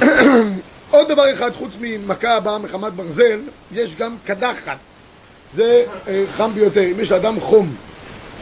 [0.90, 3.40] עוד דבר אחד, חוץ ממכה הבאה מחמת ברזל,
[3.72, 4.76] יש גם קדחת.
[5.52, 6.80] זה אה, חם ביותר.
[6.80, 7.74] אם יש לאדם חום,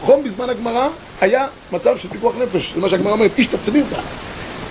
[0.01, 0.89] חום בזמן הגמרא
[1.21, 4.01] היה מצב של פיקוח נפש, זה מה שהגמרא אומרת, איש תצבירתא.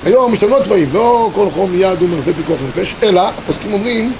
[0.04, 4.12] היום משתנות צבעים, לא כל חום נהיה אדום הרבה פיקוח נפש, אלא הפוסקים אומרים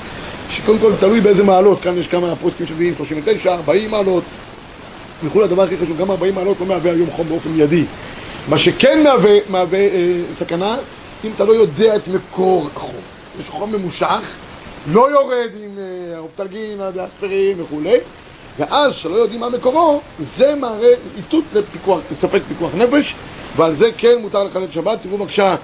[0.51, 4.23] שקודם כל תלוי באיזה מעלות, כאן יש כמה פוסקים שמביאים 39, 40 מעלות
[5.25, 7.85] וכולי, הדבר הכי חשוב, גם 40 מעלות לא מהווה היום חום באופן מיידי.
[8.49, 10.77] מה שכן מהווה, מהווה אה, סכנה,
[11.25, 12.95] אם אתה לא יודע את מקור החום.
[13.41, 14.23] יש חום ממושך,
[14.93, 17.97] לא יורד עם אה, האופטלגין, האספרין וכולי,
[18.59, 21.45] ואז, שלא יודעים מה מקורו, זה מראה איתות
[22.11, 23.15] לספק פיקוח נפש,
[23.57, 24.99] ועל זה כן מותר לחלל שבת.
[25.03, 25.57] תראו בבקשה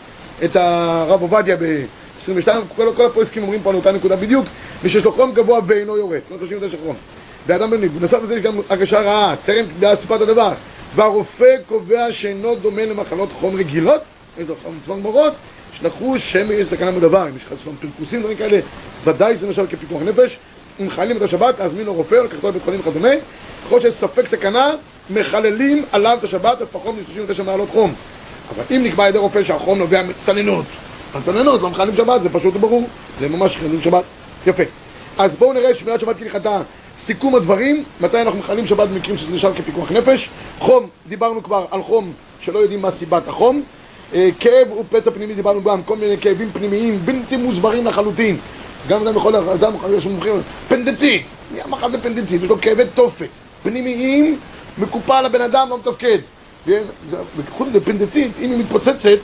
[0.44, 4.46] את הרב עובדיה ב-22, כל, כל הפועסקים אומרים פה על אותה נקודה בדיוק,
[4.82, 6.96] מי שיש לו חום גבוה ואינו יורד, לא 39 חום.
[7.46, 10.52] ואדם בניב, בנוסף לזה יש גם הרגשה רעה, טרם קיבלה סיפת הדבר.
[10.94, 14.00] והרופא קובע שאינו דומה למחלות חום רגילות,
[14.38, 14.54] יש לו
[14.86, 15.32] חום מורות,
[15.72, 18.60] שלחו שמא יש סכנה בדבר, אם יש לך חסום פרקוסים, דברים כאלה,
[19.04, 20.38] ודאי זה נחשב כפיקוח נפש.
[20.80, 23.08] אם מחללים את השבת, להזמין לו רופא, לקחתו לבית חולים וכדומה.
[23.66, 24.70] ככל שיש ספק סכנה,
[25.10, 27.94] מחללים עליו את השבת עד פחות מ-39 מעלות חום.
[28.54, 30.64] אבל אם נקבע על ידי רופא שהחום נובע מצטננות,
[31.18, 32.88] מצטננות, לא מחללים שבת, זה פשוט וברור,
[33.20, 34.04] זה ממש חילול שבת.
[34.46, 34.62] יפה.
[35.18, 36.62] אז בואו נראה שמירת שבת כהלכתה.
[36.98, 40.30] סיכום הדברים, מתי אנחנו מחללים שבת במקרים שזה נשאר כפיקוח נפש.
[40.58, 43.62] חום, דיברנו כבר על חום שלא יודעים מה סיבת החום.
[44.14, 48.36] אה, כאב הוא פצע פנימי, דיברנו גם, כל מיני כאבים פנימיים בלתי מוסברים לחלוטין.
[48.88, 50.32] גם אדם יכול, אדם יש מומחים,
[50.68, 53.28] פנדטי, נהיה מחר זה פנדנצית, יש לו כאבי תופת,
[53.62, 54.38] פנימיים,
[54.78, 56.18] מקופל הבן אדם לא מתפקד.
[56.66, 59.18] וחוץ מזה פנדצית, אם היא מתפוצצת,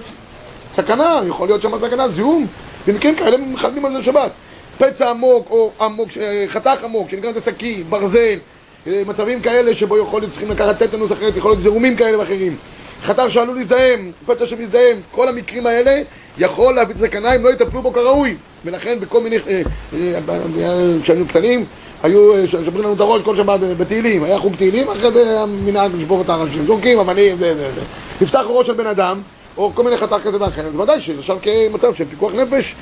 [0.74, 2.46] סכנה, יכול להיות שם סכנה, זיהום,
[2.86, 4.30] במקרים כאלה מחלמים על זה שבת.
[4.78, 6.08] פצע עמוק, או עמוק,
[6.48, 8.38] חתך עמוק, שנקרא את הסכין, ברזל,
[8.86, 12.56] אה, מצבים כאלה שבו יכול להיות צריכים לקחת טטנוס אחרת, יכול להיות זיהומים כאלה ואחרים.
[13.02, 16.02] חתך שעלול להזדהם, פצע שמזדהם, כל המקרים האלה
[16.38, 18.36] יכול להביא סכנה אם לא יטפלו בו כראוי.
[18.64, 19.62] ולכן בכל מיני, אה,
[19.94, 20.20] אה,
[21.02, 21.64] כשהיינו קטנים,
[22.04, 26.20] היו שוברים לנו את הראש כל שבת בתהילים, היה חוג תהילים, אחרי זה המנהג לשבור
[26.20, 27.80] את האנשים, זורקים, אבנים, זה, זה, זה.
[28.20, 29.20] נפתח ראש של בן אדם,
[29.56, 32.74] או כל מיני חתך כזה ואחר, אז ודאי שלמשל כמצב של פיקוח נפש,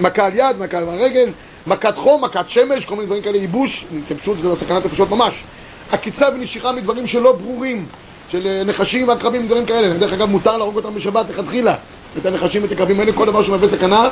[0.00, 1.28] מכה על יד, מכה על הרגל,
[1.66, 5.44] מכת חום, מכת שמש, כל מיני דברים כאלה, ייבוש, טיפשות זה סכנת נפשות ממש.
[5.90, 7.86] עקיצה ונשיכה מדברים שלא ברורים,
[8.28, 9.98] של נחשים ועקרבים, דברים כאלה.
[9.98, 11.74] דרך אגב, מותר להרוג אותם בשבת לכתחילה.
[12.18, 14.08] את הנחשים ואת הקרבים האלה, כל דבר שמהווה סכנה,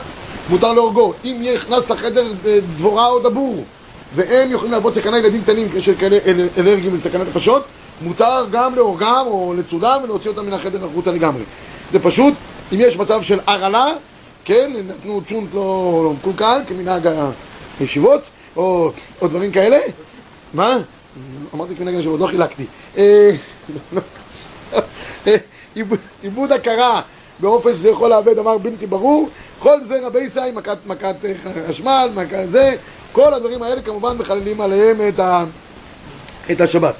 [0.50, 1.12] מותר להורגו.
[1.24, 2.26] אם נכנס לחדר
[2.76, 3.64] דבורה או דבור,
[4.14, 6.18] והם יכולים להוות סכנה ילדים קטנים של כאלה
[6.58, 7.64] אלרגיים וסכנת נפשות,
[8.02, 11.42] מותר גם להורגם או לצודם ולהוציא אותם מן החדר החוצה לגמרי.
[11.92, 12.34] זה פשוט,
[12.72, 13.86] אם יש מצב של הרעלה,
[14.44, 17.08] כן, נתנו צ'ונט לא מקולקל, כמנהג
[17.80, 18.20] הישיבות,
[18.56, 18.92] או,
[19.22, 19.78] או דברים כאלה.
[20.54, 20.78] מה?
[21.54, 22.64] אמרתי כמנהג הישיבות, לא חילקתי.
[22.96, 23.30] אה,
[26.22, 27.00] עיבוד הכרה
[27.40, 30.40] באופן שזה יכול לאבד דבר בלתי ברור, כל זה רבי סי,
[30.86, 31.32] מכת, אה,
[31.68, 32.76] חשמל, מכת זה,
[33.12, 35.44] כל הדברים האלה כמובן מחללים עליהם את, ה,
[36.50, 36.94] את השבת,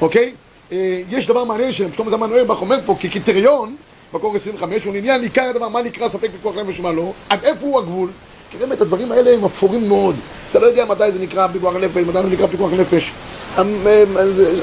[0.00, 0.32] אוקיי?
[0.72, 3.76] אה, יש דבר מעניין ששלמה זמן נוירבך אומר פה כקריטריון
[4.12, 7.66] מקור 25, הוא לעניין עיקר הדבר, מה נקרא ספק פיקוח נפש ומה לא, עד איפה
[7.66, 8.08] הוא הגבול?
[8.50, 10.16] כי באמת הדברים האלה הם אפורים מאוד.
[10.50, 13.12] אתה לא יודע מתי זה נקרא פיקוח נפש, מתי זה נקרא פיקוח נפש.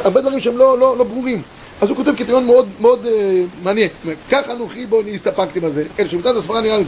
[0.04, 1.42] הרבה דברים שהם לא, לא, לא ברורים.
[1.82, 3.90] אז הוא כותב קריטריון מאוד מאוד אה, מעניין.
[4.32, 6.84] כך אנוכי בו אני הסתפקתי בזה, אלא שמיטת הספרה נראה לי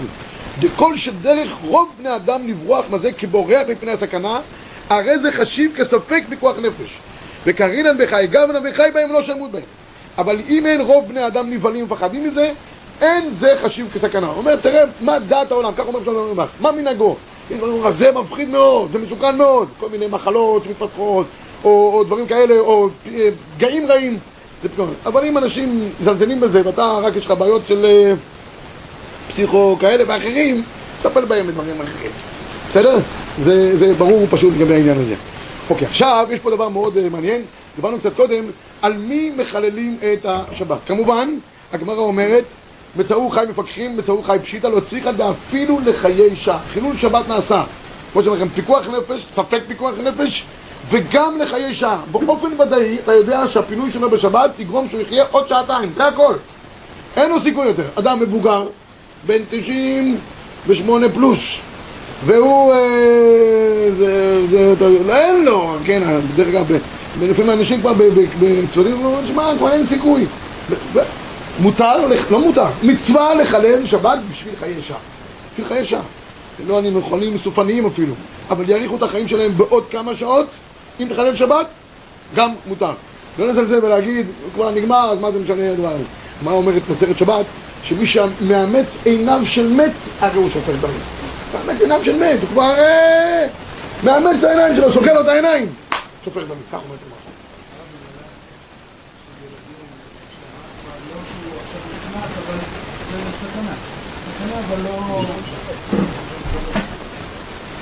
[0.76, 4.40] כל שדרך רוב בני אדם לברוח מזה כבורח מפני הסכנה,
[4.90, 6.98] הרי זה חשיב כספק פיקוח נפש.
[7.46, 9.64] וקרינן בחי, גבנה וחי בהם לא שמות בהם.
[10.18, 12.52] אבל אם אין רוב בני אדם נבהלים ומפחדים מזה,
[13.02, 14.28] אין זה חשיב כסכנה.
[14.28, 17.16] הוא אומר, תראה מה דעת העולם, כך אומר שלום המלך, מה מנהגו?
[17.90, 21.26] זה מפחיד מאוד, זה מסוכן מאוד, כל מיני מחלות שמתפתחות,
[21.64, 24.20] או, או דברים כאלה, או אה, גאים רעים,
[24.64, 24.94] זה פתאום.
[25.06, 28.14] אבל אם אנשים מזלזלים בזה, ואתה רק יש לך בעיות של אה,
[29.28, 30.64] פסיכו כאלה ואחרים,
[31.02, 32.12] תטפל בהם בדברים אחרים.
[32.70, 32.98] בסדר?
[33.38, 35.16] זה, זה ברור פשוט לגבי העניין הזה.
[35.70, 37.42] אוקיי, עכשיו יש פה דבר מאוד uh, מעניין,
[37.76, 38.44] דיברנו קצת קודם
[38.82, 40.78] על מי מחללים את השבת.
[40.88, 41.30] כמובן,
[41.74, 42.44] הגמרא אומרת,
[42.98, 46.58] בצאו חי מפקחים, בצאו חי פשיטא, לא צריכה דאפילו לחיי אישה.
[46.74, 47.64] חילול שבת נעשה.
[48.14, 50.46] כמו שאומר לכם, פיקוח נפש, ספק פיקוח נפש,
[50.90, 52.02] וגם לחיי שעה.
[52.12, 56.34] באופן ודאי, אתה יודע שהפינוי שלו בשבת יגרום שהוא יחיה עוד שעתיים, זה הכל.
[57.16, 57.84] אין לו סיכוי יותר.
[57.96, 58.68] אדם מבוגר,
[59.28, 61.40] בן 98 פלוס,
[62.26, 66.04] והוא, אה, זה, זה, זה, אין לו, כן,
[66.36, 66.66] דרך אגב,
[67.22, 67.94] לפעמים אנשים כבר
[68.40, 70.26] בצוותים אומרים, שמע, כבר אין סיכוי.
[71.60, 74.98] מותר, לא מותר, מצווה לחלל שבת בשביל חיי שעה.
[75.52, 76.02] בשביל חיי שעה.
[76.68, 78.14] לא אני חולים סופניים אפילו,
[78.50, 80.48] אבל יאריכו את החיים שלהם בעוד כמה שעות,
[81.00, 81.68] אם תחלל שבת,
[82.36, 82.92] גם מותר.
[83.40, 86.04] לא לזלזל ולהגיד, כבר נגמר, אז מה זה משנה הדבר הזה?
[86.42, 87.46] מה אומרת מסכת שבת?
[87.84, 91.00] שמי שמאמץ עיניו של מת, הרי הוא שופט דברים.
[91.54, 93.48] מאמץ עיניו של מת, הוא כבר אה,
[94.04, 95.66] מאמץ את העיניים שלו, סוגר לו את העיניים.
[96.26, 97.18] שופך דמים, כך אומרת הגמרא.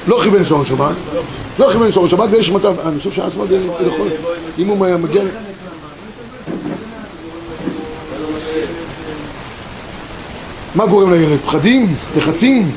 [0.07, 0.95] לא כיוון שור שבת,
[1.59, 4.07] לא כיוון שור שבת ויש מצב, אני חושב שהאסמה זה יכול,
[4.59, 5.23] אם הוא מגיע...
[10.75, 11.39] מה גורם לילד?
[11.39, 11.95] פחדים?
[12.17, 12.71] לחצים?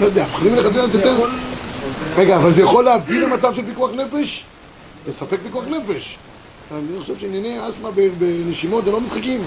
[0.00, 1.26] לא יודע, פחדים ולחצים זה יותר...
[2.16, 4.44] רגע, אבל זה יכול להביא למצב של פיקוח נפש?
[5.06, 6.18] זה ספק פיקוח נפש.
[6.72, 9.40] אני חושב שענייני אסתמה בנשימות זה לא משחקים.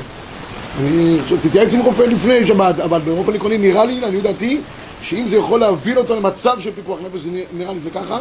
[0.79, 4.57] אני חושב, תתייעץ עם רופא לפני שבת, אבל באופן עקרוני נראה לי, לעניות דעתי,
[5.01, 7.21] שאם זה יכול להביא אותו למצב של פיקוח נפש,
[7.57, 8.19] נראה לי זה ככה,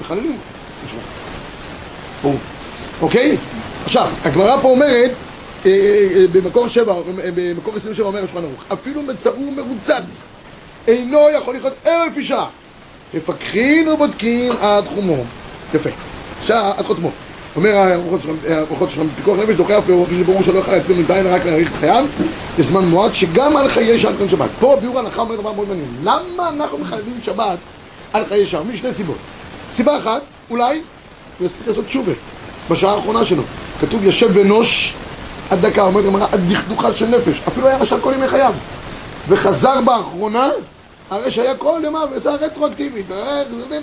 [0.00, 0.36] מחללים.
[3.00, 3.36] אוקיי?
[3.84, 5.10] עכשיו, הגמרא פה אומרת,
[6.32, 6.94] במקור שבע,
[7.34, 10.24] במקור 27 אומר השולחן ערוך, אפילו מצאו מרוצץ
[10.88, 12.46] אינו יכול לחיות אלא לפי שעה.
[13.14, 15.24] מפקחים ובודקים עד חומו.
[15.74, 15.90] יפה.
[16.44, 17.10] שעה עד חותמו.
[17.56, 17.98] אומר
[18.48, 21.70] הרוחות שלנו, פיקוח נפש דוחה אף באופן שברור שלא יכול להצליח מדי אלא רק להאריך
[21.70, 22.06] את חייו
[22.58, 24.50] לזמן מועט, שגם על חיי שעה כאן שבת.
[24.60, 25.88] פה ביאור ההלכה אומר דבר מאוד מעניין.
[26.02, 27.58] למה אנחנו מחייבים שבת
[28.12, 28.62] על חיי שעה?
[28.72, 29.16] משתי סיבות.
[29.72, 30.80] סיבה אחת, אולי
[31.38, 32.12] הוא יספיק לעשות תשובה
[32.70, 33.42] בשעה האחרונה שלו.
[33.80, 34.94] כתוב יושב ונוש
[35.50, 37.42] עד דקה, אומרת הגמרא, עד דכדוכה של נפש.
[37.48, 38.54] אפילו היה רשע כל ימי חייו.
[39.28, 40.48] וחזר באחרונה,
[41.10, 43.06] הרי שהיה כל ימיו, ועשה רטרואקטיבית.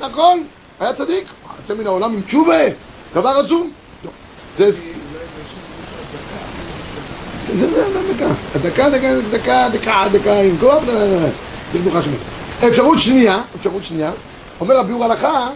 [0.01, 0.37] הכל,
[0.79, 1.23] היה צדיק.
[1.59, 2.61] יוצא מן העולם עם תשובה,
[3.13, 3.71] דבר עצום.
[4.57, 4.71] זה...
[4.71, 4.81] זה
[7.57, 7.67] זה
[8.15, 8.27] דקה,
[8.61, 10.83] דקה, דקה, דקה, דקה, דקה, עם כוח,
[11.73, 12.19] דקדוחה שמית.
[12.67, 14.11] אפשרות שנייה, אפשרות שנייה,
[14.59, 15.49] אומר הביאור הלכה,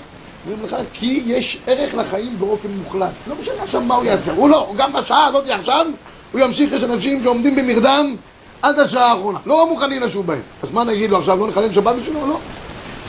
[0.45, 3.09] אומרים לך, כי יש ערך לחיים באופן מוחלט.
[3.27, 5.85] לא משנה עכשיו מה הוא יעשה, הוא לא, גם בשעה הזאת עכשיו,
[6.31, 8.15] הוא ימשיך, יש אנשים שעומדים במרדם
[8.61, 10.41] עד השעה האחרונה, לא מוכנים לשוב בהם.
[10.63, 12.27] אז מה נגיד לו עכשיו, לא נחלל שבת בשבילו?
[12.27, 12.37] לא.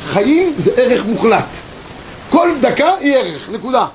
[0.04, 1.44] חיים זה ערך מוחלט.
[2.30, 3.86] כל דקה היא ערך, נקודה.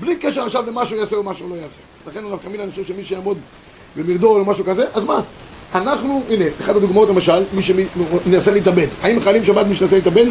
[0.00, 1.80] בלי קשר עכשיו למה שהוא יעשה או מה שהוא לא יעשה.
[2.08, 3.38] לכן נפקא מינה, אני חושב שמי שיעמוד
[3.96, 5.20] במרדור או משהו כזה, אז מה?
[5.74, 8.86] אנחנו, הנה, אחת הדוגמאות למשל, מי שמנסה להתאבד.
[9.02, 10.26] האם חיילים שבת מי שמנסה להתאבד?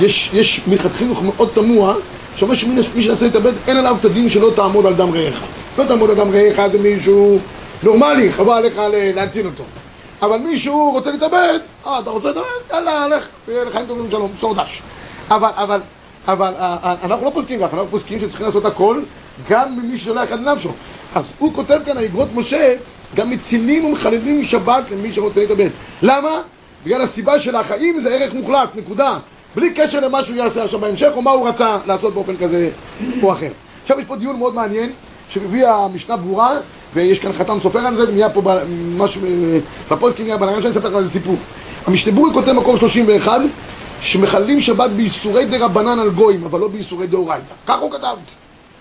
[0.00, 1.94] יש, יש מלכתחילה מאוד תמוה,
[2.36, 5.40] שאומר שמי שמנסה להתאבד, אין עליו את הדין שלא תעמוד על דם רעך.
[5.78, 7.38] לא תעמוד על דם רעך זה מישהו
[7.82, 8.80] נורמלי, חבל לך
[9.14, 9.64] להציל אותו.
[10.22, 12.44] אבל מישהו רוצה להתאבד, אה, אתה רוצה להתאבד?
[12.70, 14.82] יאללה, לך, תהיה לחיים טובים ושלום, בשור דש.
[15.30, 15.80] אבל, אבל,
[16.28, 19.00] אבל אה, אה, אנחנו לא פוסקים ככה, אנחנו פוסקים שצריכים לעשות הכל
[19.50, 20.72] גם ממי ששולח את נפשו.
[21.14, 22.74] אז הוא כותב כאן, האגרות משה,
[23.16, 25.68] גם מצילים ומחללים שבת למי שרוצה להתאבד.
[26.02, 26.40] למה?
[26.84, 29.18] בגלל הסיבה של החיים זה ערך מוחלט, נקודה.
[29.56, 32.70] בלי קשר למה שהוא יעשה עכשיו בהמשך, או מה הוא רצה לעשות באופן כזה
[33.22, 33.50] או אחר.
[33.82, 34.92] עכשיו יש פה דיון מאוד מעניין,
[35.28, 36.56] שהביאה המשנה ברורה,
[36.94, 38.42] ויש כאן חתם סופר על זה, ונהיה פה
[38.96, 39.20] משהו,
[39.90, 41.36] בפוסקים נהיה בלגן שאני אספר לך איזה סיפור.
[41.86, 43.40] המשנה ברורה כותב מקור 31,
[44.00, 47.54] שמחללים שבת באיסורי דרבנן על גויים, אבל לא באיסורי דאורייתא.
[47.66, 48.16] כך הוא כתב.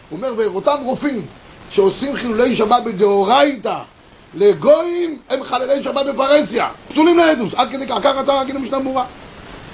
[0.09, 1.21] הוא אומר, ואותם רופאים
[1.69, 3.77] שעושים חילולי שבת בדאורייתא
[4.36, 6.67] לגויים, הם חללי שבת בפרהסיה.
[6.89, 9.05] פסולים לעדוס, עד כדי כך, ככה רצה להגיד המשנה ברורה.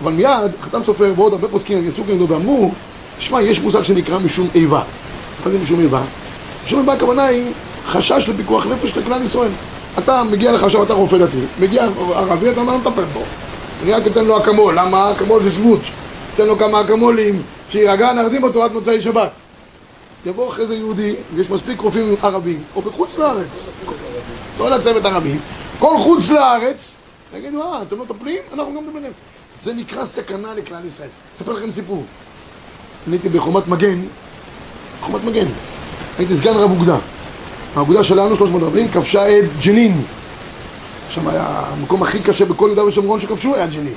[0.03, 2.71] אבל מיד, חתם סופר ועוד הרבה פוסקים יצאו כנגדו ואמרו,
[3.19, 4.81] שמע, יש מושג שנקרא משום איבה.
[5.45, 6.01] מה זה משום איבה?
[6.65, 7.51] משום איבה הכוונה היא
[7.88, 9.51] חשש לפיקוח נפש לכלל ישראל.
[9.97, 13.21] אתה מגיע לך עכשיו, אתה רופא דתי, מגיע ערבי, אתה אומר, נטפל בו.
[13.83, 15.12] אני רק אתן לו אקמול, למה?
[15.12, 15.79] אקמול זה שבות.
[16.35, 19.29] אתן לו כמה אקמולים, שירגע, נרדים אותו עד מוצאי שבת.
[20.25, 23.63] יבוא אחרי זה יהודי, ויש מספיק רופאים ערבים, או בחוץ לארץ,
[24.59, 25.35] לא לצוות ערבי,
[25.79, 26.95] כל חוץ לארץ,
[27.38, 28.38] יגידו, אה, אתם לא מטפלים?
[28.53, 29.12] אנחנו גם מדברים.
[29.55, 31.09] זה נקרא סכנה לכלל ישראל.
[31.38, 32.03] אספר לכם סיפור.
[33.07, 34.01] אני הייתי בחומת מגן,
[35.01, 35.45] חומת מגן,
[36.17, 36.97] הייתי סגן רב אוגדה.
[37.75, 40.01] האגודה שלנו, 340, כבשה את ג'נין.
[41.09, 43.93] שם היה המקום הכי קשה בכל יהודה ושומרון שכבשו, היה ג'נין.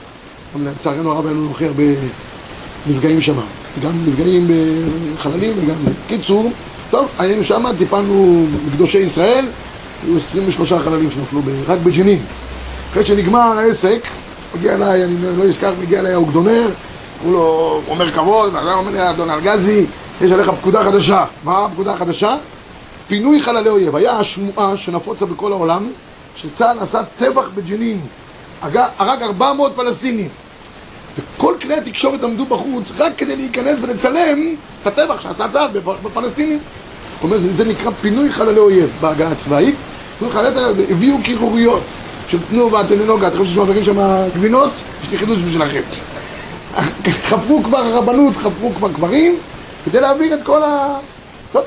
[0.65, 1.83] לצערנו הרב היה לנו הכי הרבה
[2.87, 3.37] נפגעים שם.
[3.83, 4.49] גם נפגעים
[5.15, 5.77] בחללים וגם...
[6.09, 6.53] קיצור,
[6.91, 9.47] טוב, היינו שם, טיפלנו בקדושי ישראל,
[10.07, 12.19] היו 23 חללים שנפלו רק בג'נין.
[12.91, 14.09] אחרי שנגמר העסק,
[14.55, 16.71] מגיע אליי, אני לא אשכח, מגיע אליי האוגדונר,
[17.23, 19.87] הוא לא אומר כבוד, ואני אומר לי, אדון ארגזי,
[20.21, 21.25] יש עליך פקודה חדשה.
[21.45, 22.37] מה הפקודה החדשה?
[23.09, 23.97] פינוי חללי אויב.
[23.97, 25.89] היה השמועה שנפוצה בכל העולם,
[26.37, 28.01] שצה"ל עשה טבח בג'נין,
[28.63, 30.29] הרג 400 פלסטינים.
[31.19, 36.59] וכל כלי התקשורת עמדו בחוץ רק כדי להיכנס ולצלם את הטבח שעשה צה"ל בפלסטינים.
[37.21, 39.75] הוא אומר, זה, נקרא פינוי חללי אויב בהגעה הצבאית.
[40.91, 41.83] הביאו קירוריות
[42.33, 43.97] של תנובה, תנינוגה, אתם חושבים שמעבירים שם
[44.35, 44.71] גבינות?
[45.03, 45.81] יש לי חידוש בשבילכם.
[47.31, 49.37] חפרו כבר הרבנות, חפרו כבר קברים,
[49.85, 50.97] כדי להעביר את כל ה...
[51.53, 51.63] טוב,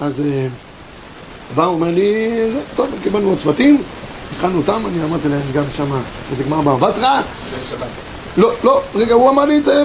[0.00, 0.22] אז
[1.54, 2.30] בא, הוא אומר לי,
[2.76, 3.82] טוב, קיבלנו עוד צוותים,
[4.36, 5.90] הכנו אותם, אני אמרתי להם גם שם
[6.30, 7.22] איזה גמר באבטרה.
[8.36, 9.84] לא, לא, רגע, הוא אמר לי את זה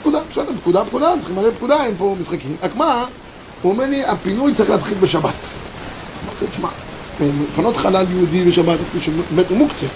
[0.00, 2.56] פקודה, בסדר, פקודה, פקודה, צריכים למלא פקודה, אין פה משחקים.
[2.62, 3.04] רק מה,
[3.62, 5.34] הוא אומר לי, הפינוי צריך להתחיל בשבת.
[6.24, 6.68] אמרתי, תשמע,
[7.20, 8.78] לפנות חלל יהודי בשבת,
[9.30, 9.86] באמת הוא מוקצה,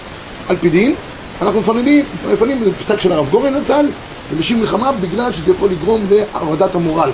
[0.49, 0.95] על פי דין,
[1.41, 3.85] אנחנו מפנים, מפנים, זה פסק של הרב גורן לצה"ל,
[4.31, 7.09] ובשביל מלחמה בגלל שזה יכול לגרום להורדת המורל.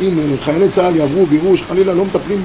[0.00, 2.42] אם חיילי צה"ל יעברו ויראו שחלילה לא מטפלים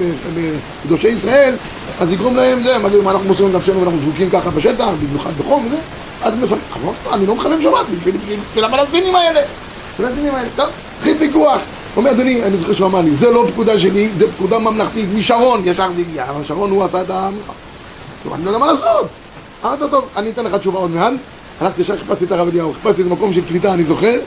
[0.84, 1.54] בקדושי ישראל,
[2.00, 5.76] אז יגרום להם זה, מה אנחנו מוסרים לנפשנו ואנחנו זרוקים ככה בשטח, במיוחד בחום וזה,
[6.22, 6.60] אז מפנים,
[7.12, 9.40] אני לא מחלם שבת בשביל הפלסטינים האלה,
[9.94, 11.60] הפלסטינים האלה, טוב, התחיל ויכוח.
[11.96, 15.68] אומר, אדוני, אני זוכר שהוא אמר לי, זה לא פקודה שלי, זה פקודה ממלכתית, משרון
[15.68, 17.54] ישר הגיע, אבל שרון הוא עשה את המלחמה.
[18.34, 19.06] אני לא יודע מה לעשות.
[19.64, 21.12] אמרת, טוב, אני אתן לך תשובה עוד מעט.
[21.60, 24.20] הלכתי ישר, חיפשתי את הרב אליהו, חיפשתי את המקום של קליטה, אני זוכר.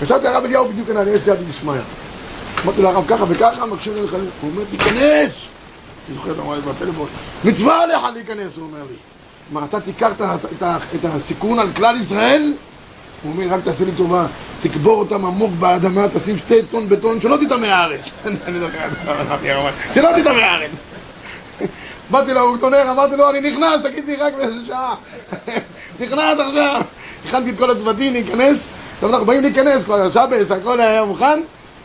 [0.00, 1.74] חשבתי הרב אליהו בדיוק ענה לי, יש סייעתא דשמיא.
[2.64, 4.20] אמרתי לרב ככה וככה, מקשיב לחלק.
[4.40, 5.32] הוא אומר, תיכנס!
[6.08, 7.06] אני זוכר, אתה אומר לי בטלפון,
[7.44, 8.96] מצווה עליך להיכנס, הוא אומר לי.
[9.52, 10.12] מה, אתה תיקח
[10.94, 12.52] את הסיכון על כלל ישראל?
[13.24, 14.26] הוא אומר, רק תעשה לי טובה,
[14.60, 18.10] תקבור אותם עמוק באדמה, תשים שתי טון בטון, שלא תטמא הארץ.
[18.46, 18.88] אני זוכר,
[19.94, 20.70] שלא תטמא הארץ.
[22.10, 24.94] באתי לאוקטונר, אמרתי לו, אני נכנס, תגיד לי רק באיזה שעה.
[26.00, 26.82] נכנס עכשיו.
[27.28, 31.40] הכנתי את כל הצוותים להיכנס, עכשיו אנחנו באים להיכנס, כבר שבס, הכל היה מוכן,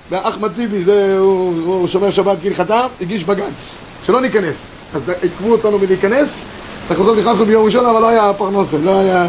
[0.10, 0.84] ואחמד טיבי,
[1.18, 3.76] הוא שומר שבת כהלכתה, הגיש בג"ץ,
[4.06, 4.68] שלא ניכנס.
[4.94, 6.46] אז עיכבו אותנו מלהיכנס,
[6.90, 9.28] אנחנו בסוף נכנסנו ביום ראשון, אבל לא היה פרנסה, לא היה...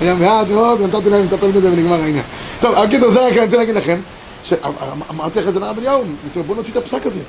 [0.00, 2.24] היה מעט מאוד, ונתתי להם לטפל בזה ונגמר העניין.
[2.60, 3.96] טוב, הקיצור, זה רק אני רוצה להגיד לכם,
[5.10, 6.04] אמרתי לך את זה לרב אליהו,
[6.46, 7.20] בוא נוציא את הפסק הזה.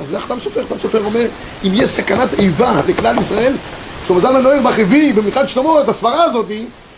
[0.00, 1.26] אז זה החתם סופר, החתם סופר אומר,
[1.64, 3.52] אם יש סכנת איבה לכלל ישראל,
[4.06, 6.46] שלמה זלמן נוהג בחביא במלכת שלמה את הסברה הזאת,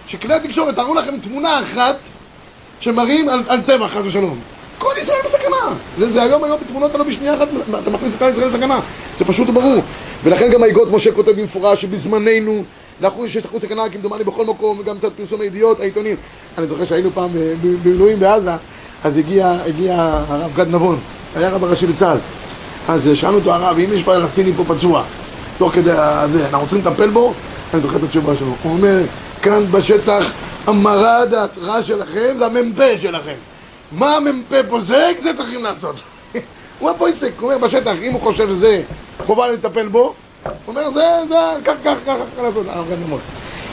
[0.07, 1.97] שכלי התקשורת תראו לכם תמונה אחת
[2.81, 4.39] שמראים על, טבח, חס ושלום.
[4.79, 5.75] כל ישראל בסכנה.
[5.99, 7.49] זה, היום היום בתמונות הלא בשנייה אחת,
[7.83, 8.81] אתה מכניס את כלל ישראל לסכנה.
[9.19, 9.83] זה פשוט ברור.
[10.25, 12.65] ולכן גם האגות משה כותב במפורש שבזמננו
[13.01, 16.17] לאחוז שיש אחוז סכנה כמדומני בכל מקום, וגם קצת פרסום הידיעות, העיתונים.
[16.59, 17.31] אני זוכר שהיינו פעם
[17.63, 18.53] במילואים בעזה,
[19.05, 19.95] אז הגיע, הגיע
[20.29, 20.99] הרב גד נבון,
[21.37, 22.19] היה רב הראשי לצה"ל.
[22.89, 25.03] אז שאלנו אותו הרב, אם יש פלסטיני פה פצוע,
[25.59, 25.93] תוך כדי
[26.31, 27.35] זה, אנחנו צריכים לטפל בו?
[27.75, 28.55] אני זוכר את התשובה שלו.
[28.63, 28.99] הוא אומר,
[29.43, 30.33] כאן בשטח
[30.67, 33.35] המרד ההתרעה שלכם זה המ"פ שלכם.
[33.93, 35.17] מה המ"פ פוסק?
[35.23, 35.97] זה צריכים לעשות.
[36.79, 38.83] הוא הפויסק, הוא אומר בשטח, אם הוא חושב שזה
[39.27, 42.67] חובה לטפל בו, הוא אומר זה, זה, כך, כך, כך, כך לעשות.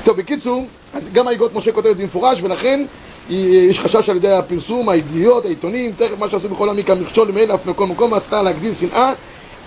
[0.03, 2.85] טוב, בקיצור, אז גם האגרות משה כותב את זה במפורש, ולכן
[3.29, 7.65] יש חשש על ידי הפרסום, הידיעות, העיתונים, תכף מה שעשו בכל עמי כמכשול למעיל אף
[7.65, 9.13] מכל מקום, עשתה להגדיל שנאה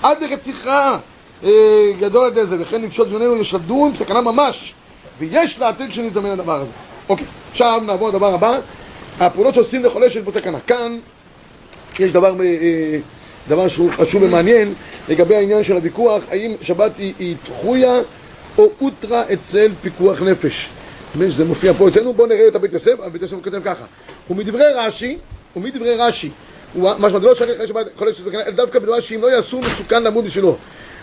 [0.03, 0.99] עד לרציחה
[1.45, 1.51] אה,
[2.01, 4.75] גדול על ידי זה, וכן לפשוט זמננו יש לדון, סכנה ממש,
[5.19, 6.73] ויש להתיר כשנזדמן הדבר הזה.
[7.09, 8.59] אוקיי, עכשיו נעבור לדבר הבא,
[9.21, 10.59] הפעולות שעושים לחולה שיש בו סכנה.
[10.67, 10.99] כאן
[11.99, 12.99] יש דבר, אה,
[13.49, 14.75] דבר שהוא חשוב ומעניין
[15.09, 18.01] לגבי העניין של הוויכוח, האם שבת היא, היא דחויה
[18.59, 20.71] או אוטרה אצל פיקוח נפש.
[21.29, 23.85] זה מופיע פה אצלנו, בואו נראה את הבית יוסף, הבית יוסף כותב ככה
[24.31, 25.19] ומדברי רש"י,
[25.57, 26.31] ומדברי רש"י,
[26.77, 30.03] משמע זה לא שריך שבת חולה שיש סכנה, אלא דווקא בדבר שאם לא יעשו מסוכן
[30.03, 30.57] למות בשבילו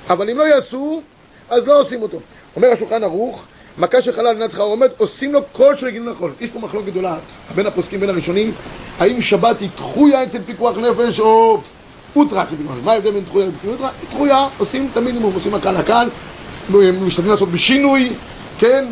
[0.09, 1.01] אבל אם לא יעשו,
[1.49, 2.19] אז לא עושים אותו.
[2.55, 3.45] אומר השולחן ערוך,
[3.77, 6.31] מכה של חלל נצחה עומד, עושים לו כל של גילים לחול.
[6.41, 7.17] יש פה מחלוקת גדולה
[7.55, 8.51] בין הפוסקים בין הראשונים,
[8.99, 11.61] האם שבת היא דחויה אצל פיקוח נפש או
[12.15, 12.85] אוטרה פיקוח נפש.
[12.85, 13.89] מה ההבדל בין דחויה לפיקוח אוטרה?
[14.09, 16.09] דחויה עושים את המינימום, עושים הקל הקל,
[17.05, 18.09] משתדלים לעשות בשינוי,
[18.59, 18.85] כן,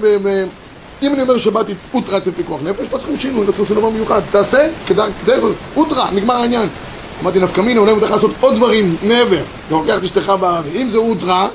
[1.02, 3.78] אם אני אומר שבת היא אוטרה אצל פיקוח נפש, לא צריכים שינוי, לא צריכים שום
[3.78, 4.22] דבר מיוחד.
[4.32, 5.12] תעשה, כדאי,
[5.76, 6.70] אוטרה, נגמר העניין.
[7.22, 9.42] אמרתי נפקא מינה, אולי מותר לעשות עוד דברים מעבר.
[9.68, 10.82] אתה לוקח את אשתך באוויר.
[10.82, 11.48] אם זה אוטרה,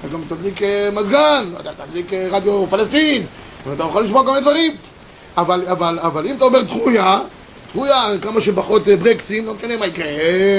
[0.00, 3.22] אתה גם תדליק אה, מזגן, אתה תדליק אה, רדיו פלסטין,
[3.66, 4.72] ואתה יכול לשמוע כל מיני דברים.
[5.36, 5.62] אבל,
[6.00, 7.20] אבל אם אתה אומר דחויה,
[7.74, 10.06] דחויה, כמה שפחות אה, ברקסים, לא משנה מה יקרה,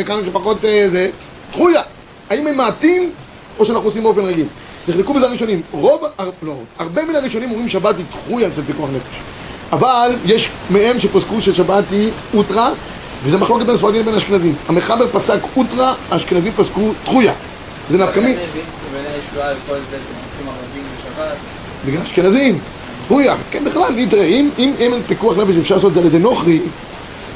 [0.05, 1.09] כמה שפחות זה,
[1.51, 1.81] דחויה.
[2.29, 3.11] האם הם מעטים,
[3.59, 4.45] או שאנחנו עושים באופן רגיל?
[4.87, 5.61] נחלקו בזה הראשונים.
[5.71, 6.03] רוב,
[6.43, 9.19] לא, הרבה מן הראשונים אומרים שבת היא דחויה אצל פיקוח נפש.
[9.71, 12.71] אבל יש מהם שפוסקו ששבת היא אוטרה,
[13.23, 14.55] וזה מחלוקת בין ספרדים לבין אשכנזים.
[14.67, 17.33] המחבר פסק אוטרה, האשכנזים פסקו דחויה.
[17.89, 18.35] זה נפקא מי...
[21.85, 22.59] בגלל אשכנזים,
[23.05, 23.35] דחויה.
[23.51, 23.93] כן, בכלל,
[24.59, 26.59] אם אין פיקוח נפש אפשר לעשות את זה על ידי נוכרי,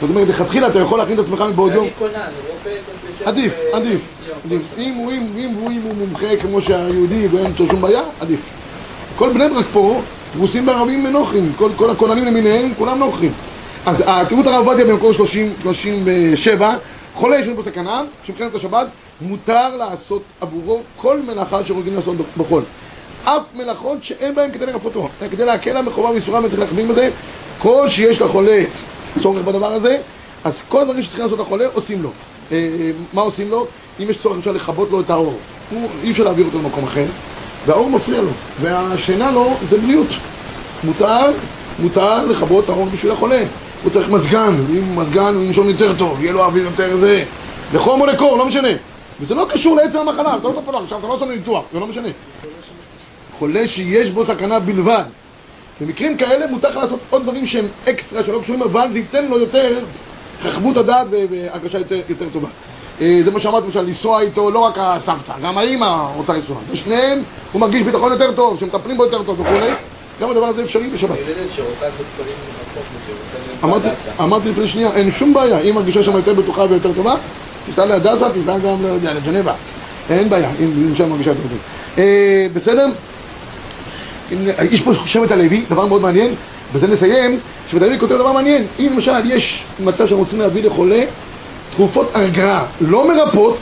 [0.01, 1.87] זאת אומרת, לכתחילה אתה יכול להכין את עצמך מבעוד יום.
[3.25, 4.01] עדיף, עדיף.
[4.77, 4.93] אם
[5.83, 8.39] הוא מומחה כמו שהיהודי ואין לו שום בעיה, עדיף.
[9.15, 10.01] כל בני ברק פה
[10.33, 13.31] פרוסים בערבים נוכרים, כל הכוננים למיניהם, כולם נוכרים.
[13.85, 16.75] אז תראו את הרב עובדיה במקור 37,
[17.13, 18.87] חולה יש לנו פה סכנה, שמבחינת השבת
[19.21, 22.63] מותר לעשות עבורו כל מלאכה שרוגלים לעשות בחול.
[23.23, 27.09] אף מלאכות שאין בהן כדי לרפותו, כדי להקל על מחובה ואיסורה וצריך להכווין בזה,
[27.59, 28.63] כל שיש לחולה
[29.19, 29.97] צורך בדבר הזה,
[30.43, 32.09] אז כל הדברים שצריכים לעשות לחולה עושים לו.
[32.51, 33.67] אה, אה, מה עושים לו?
[33.99, 35.37] אם יש צורך אפשר לכבות לו את האור,
[36.03, 37.05] אי אפשר להעביר אותו למקום אחר,
[37.65, 38.29] והאור מפריע לו,
[38.61, 40.07] והשינה לו זה בריאות.
[40.83, 41.31] מותר,
[41.79, 43.43] מותר לכבות את האור בשביל החולה.
[43.83, 47.23] הוא צריך מזגן, ואם מזגן הוא ינשום יותר טוב, יהיה לו אוויר יותר זה,
[47.73, 48.69] לחום או לקור, לא משנה.
[49.21, 51.79] וזה לא קשור לעצם המחלה, אתה לא תפלח, עכשיו אתה לא עושה לו ניתוח, זה
[51.79, 52.07] לא משנה.
[53.37, 55.03] חולה שיש בו סכנה בלבד.
[55.81, 59.79] במקרים כאלה מותר לעשות עוד דברים שהם אקסטרה, שלא קשורים, אבל זה ייתן לו יותר
[60.43, 62.47] רחבות הדעת והרגשה יותר, יותר טובה.
[63.01, 66.57] אה, זה מה שאמרתי למשל, לנסוע איתו לא רק הסבתא, גם האימא רוצה לנסוע.
[66.71, 69.71] ושניהם, הוא מרגיש ביטחון יותר טוב, שמטפלים בו יותר טוב וכולי.
[70.21, 71.17] גם הדבר הזה אפשרי בשבת.
[74.19, 77.15] אמרתי לפני שנייה, אין שום בעיה, אם מרגישה שם יותר בטוחה ויותר טובה,
[77.65, 79.53] תיסע להדסה, תיסע גם, לא יודע, לג'נבה.
[80.09, 81.57] אין בעיה, אם שם מרגישה יותר טוב.
[81.97, 82.87] אה, בסדר?
[84.71, 86.33] יש פה שבט הלוי, דבר מאוד מעניין,
[86.73, 87.39] בזה נסיים,
[87.71, 91.03] שבט הלוי כותב דבר מעניין, אם למשל יש מצב שאנחנו רוצים להביא לחולה
[91.75, 93.57] תרופות הרגעה לא מרפאות,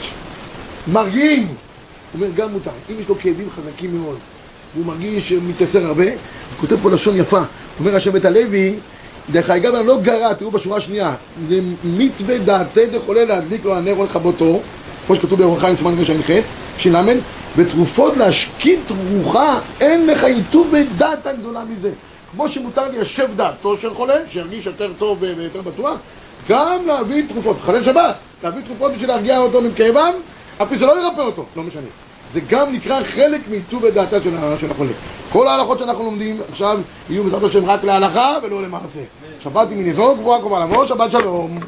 [0.92, 1.54] מרגיעים, הוא
[2.14, 4.16] אומר גם מותר, אם יש לו כאבים חזקים מאוד
[4.74, 6.12] והוא מרגיש שמתייסר הרבה, הוא
[6.60, 7.40] כותב פה לשון יפה,
[7.80, 8.74] אומר השבט הלוי,
[9.30, 11.14] דרך אגב אני לא גרע, תראו בשורה השנייה,
[11.48, 14.60] זה מצווה דעתי דחולה להדליק לו הנר או לכבותו,
[15.06, 16.30] כמו שכתוב באורח חיים סימן רש"ח,
[16.78, 16.96] ש"ל,
[17.58, 18.80] ותרופות להשקיט
[19.12, 21.90] רוחה, אין לך עיטוב בדעת הגדולה מזה.
[22.32, 25.98] כמו שמותר ליישב דעתו של חולה, שירגיש יותר טוב ויותר בטוח,
[26.48, 30.12] גם להביא תרופות, חלל שבת, להביא תרופות בשביל להרגיע אותו מכאבם,
[30.62, 31.82] אף זה לא ירפא אותו, לא משנה.
[32.32, 34.30] זה גם נקרא חלק מעיטוב בדעתה של,
[34.60, 34.92] של החולה.
[35.32, 36.78] כל ההלכות שאנחנו לומדים עכשיו
[37.10, 39.00] יהיו בעזרת השם רק להלכה ולא למעשה.
[39.40, 41.58] שבת היא מנבוא, גבוהה קרובה לבוא, שבת שלום.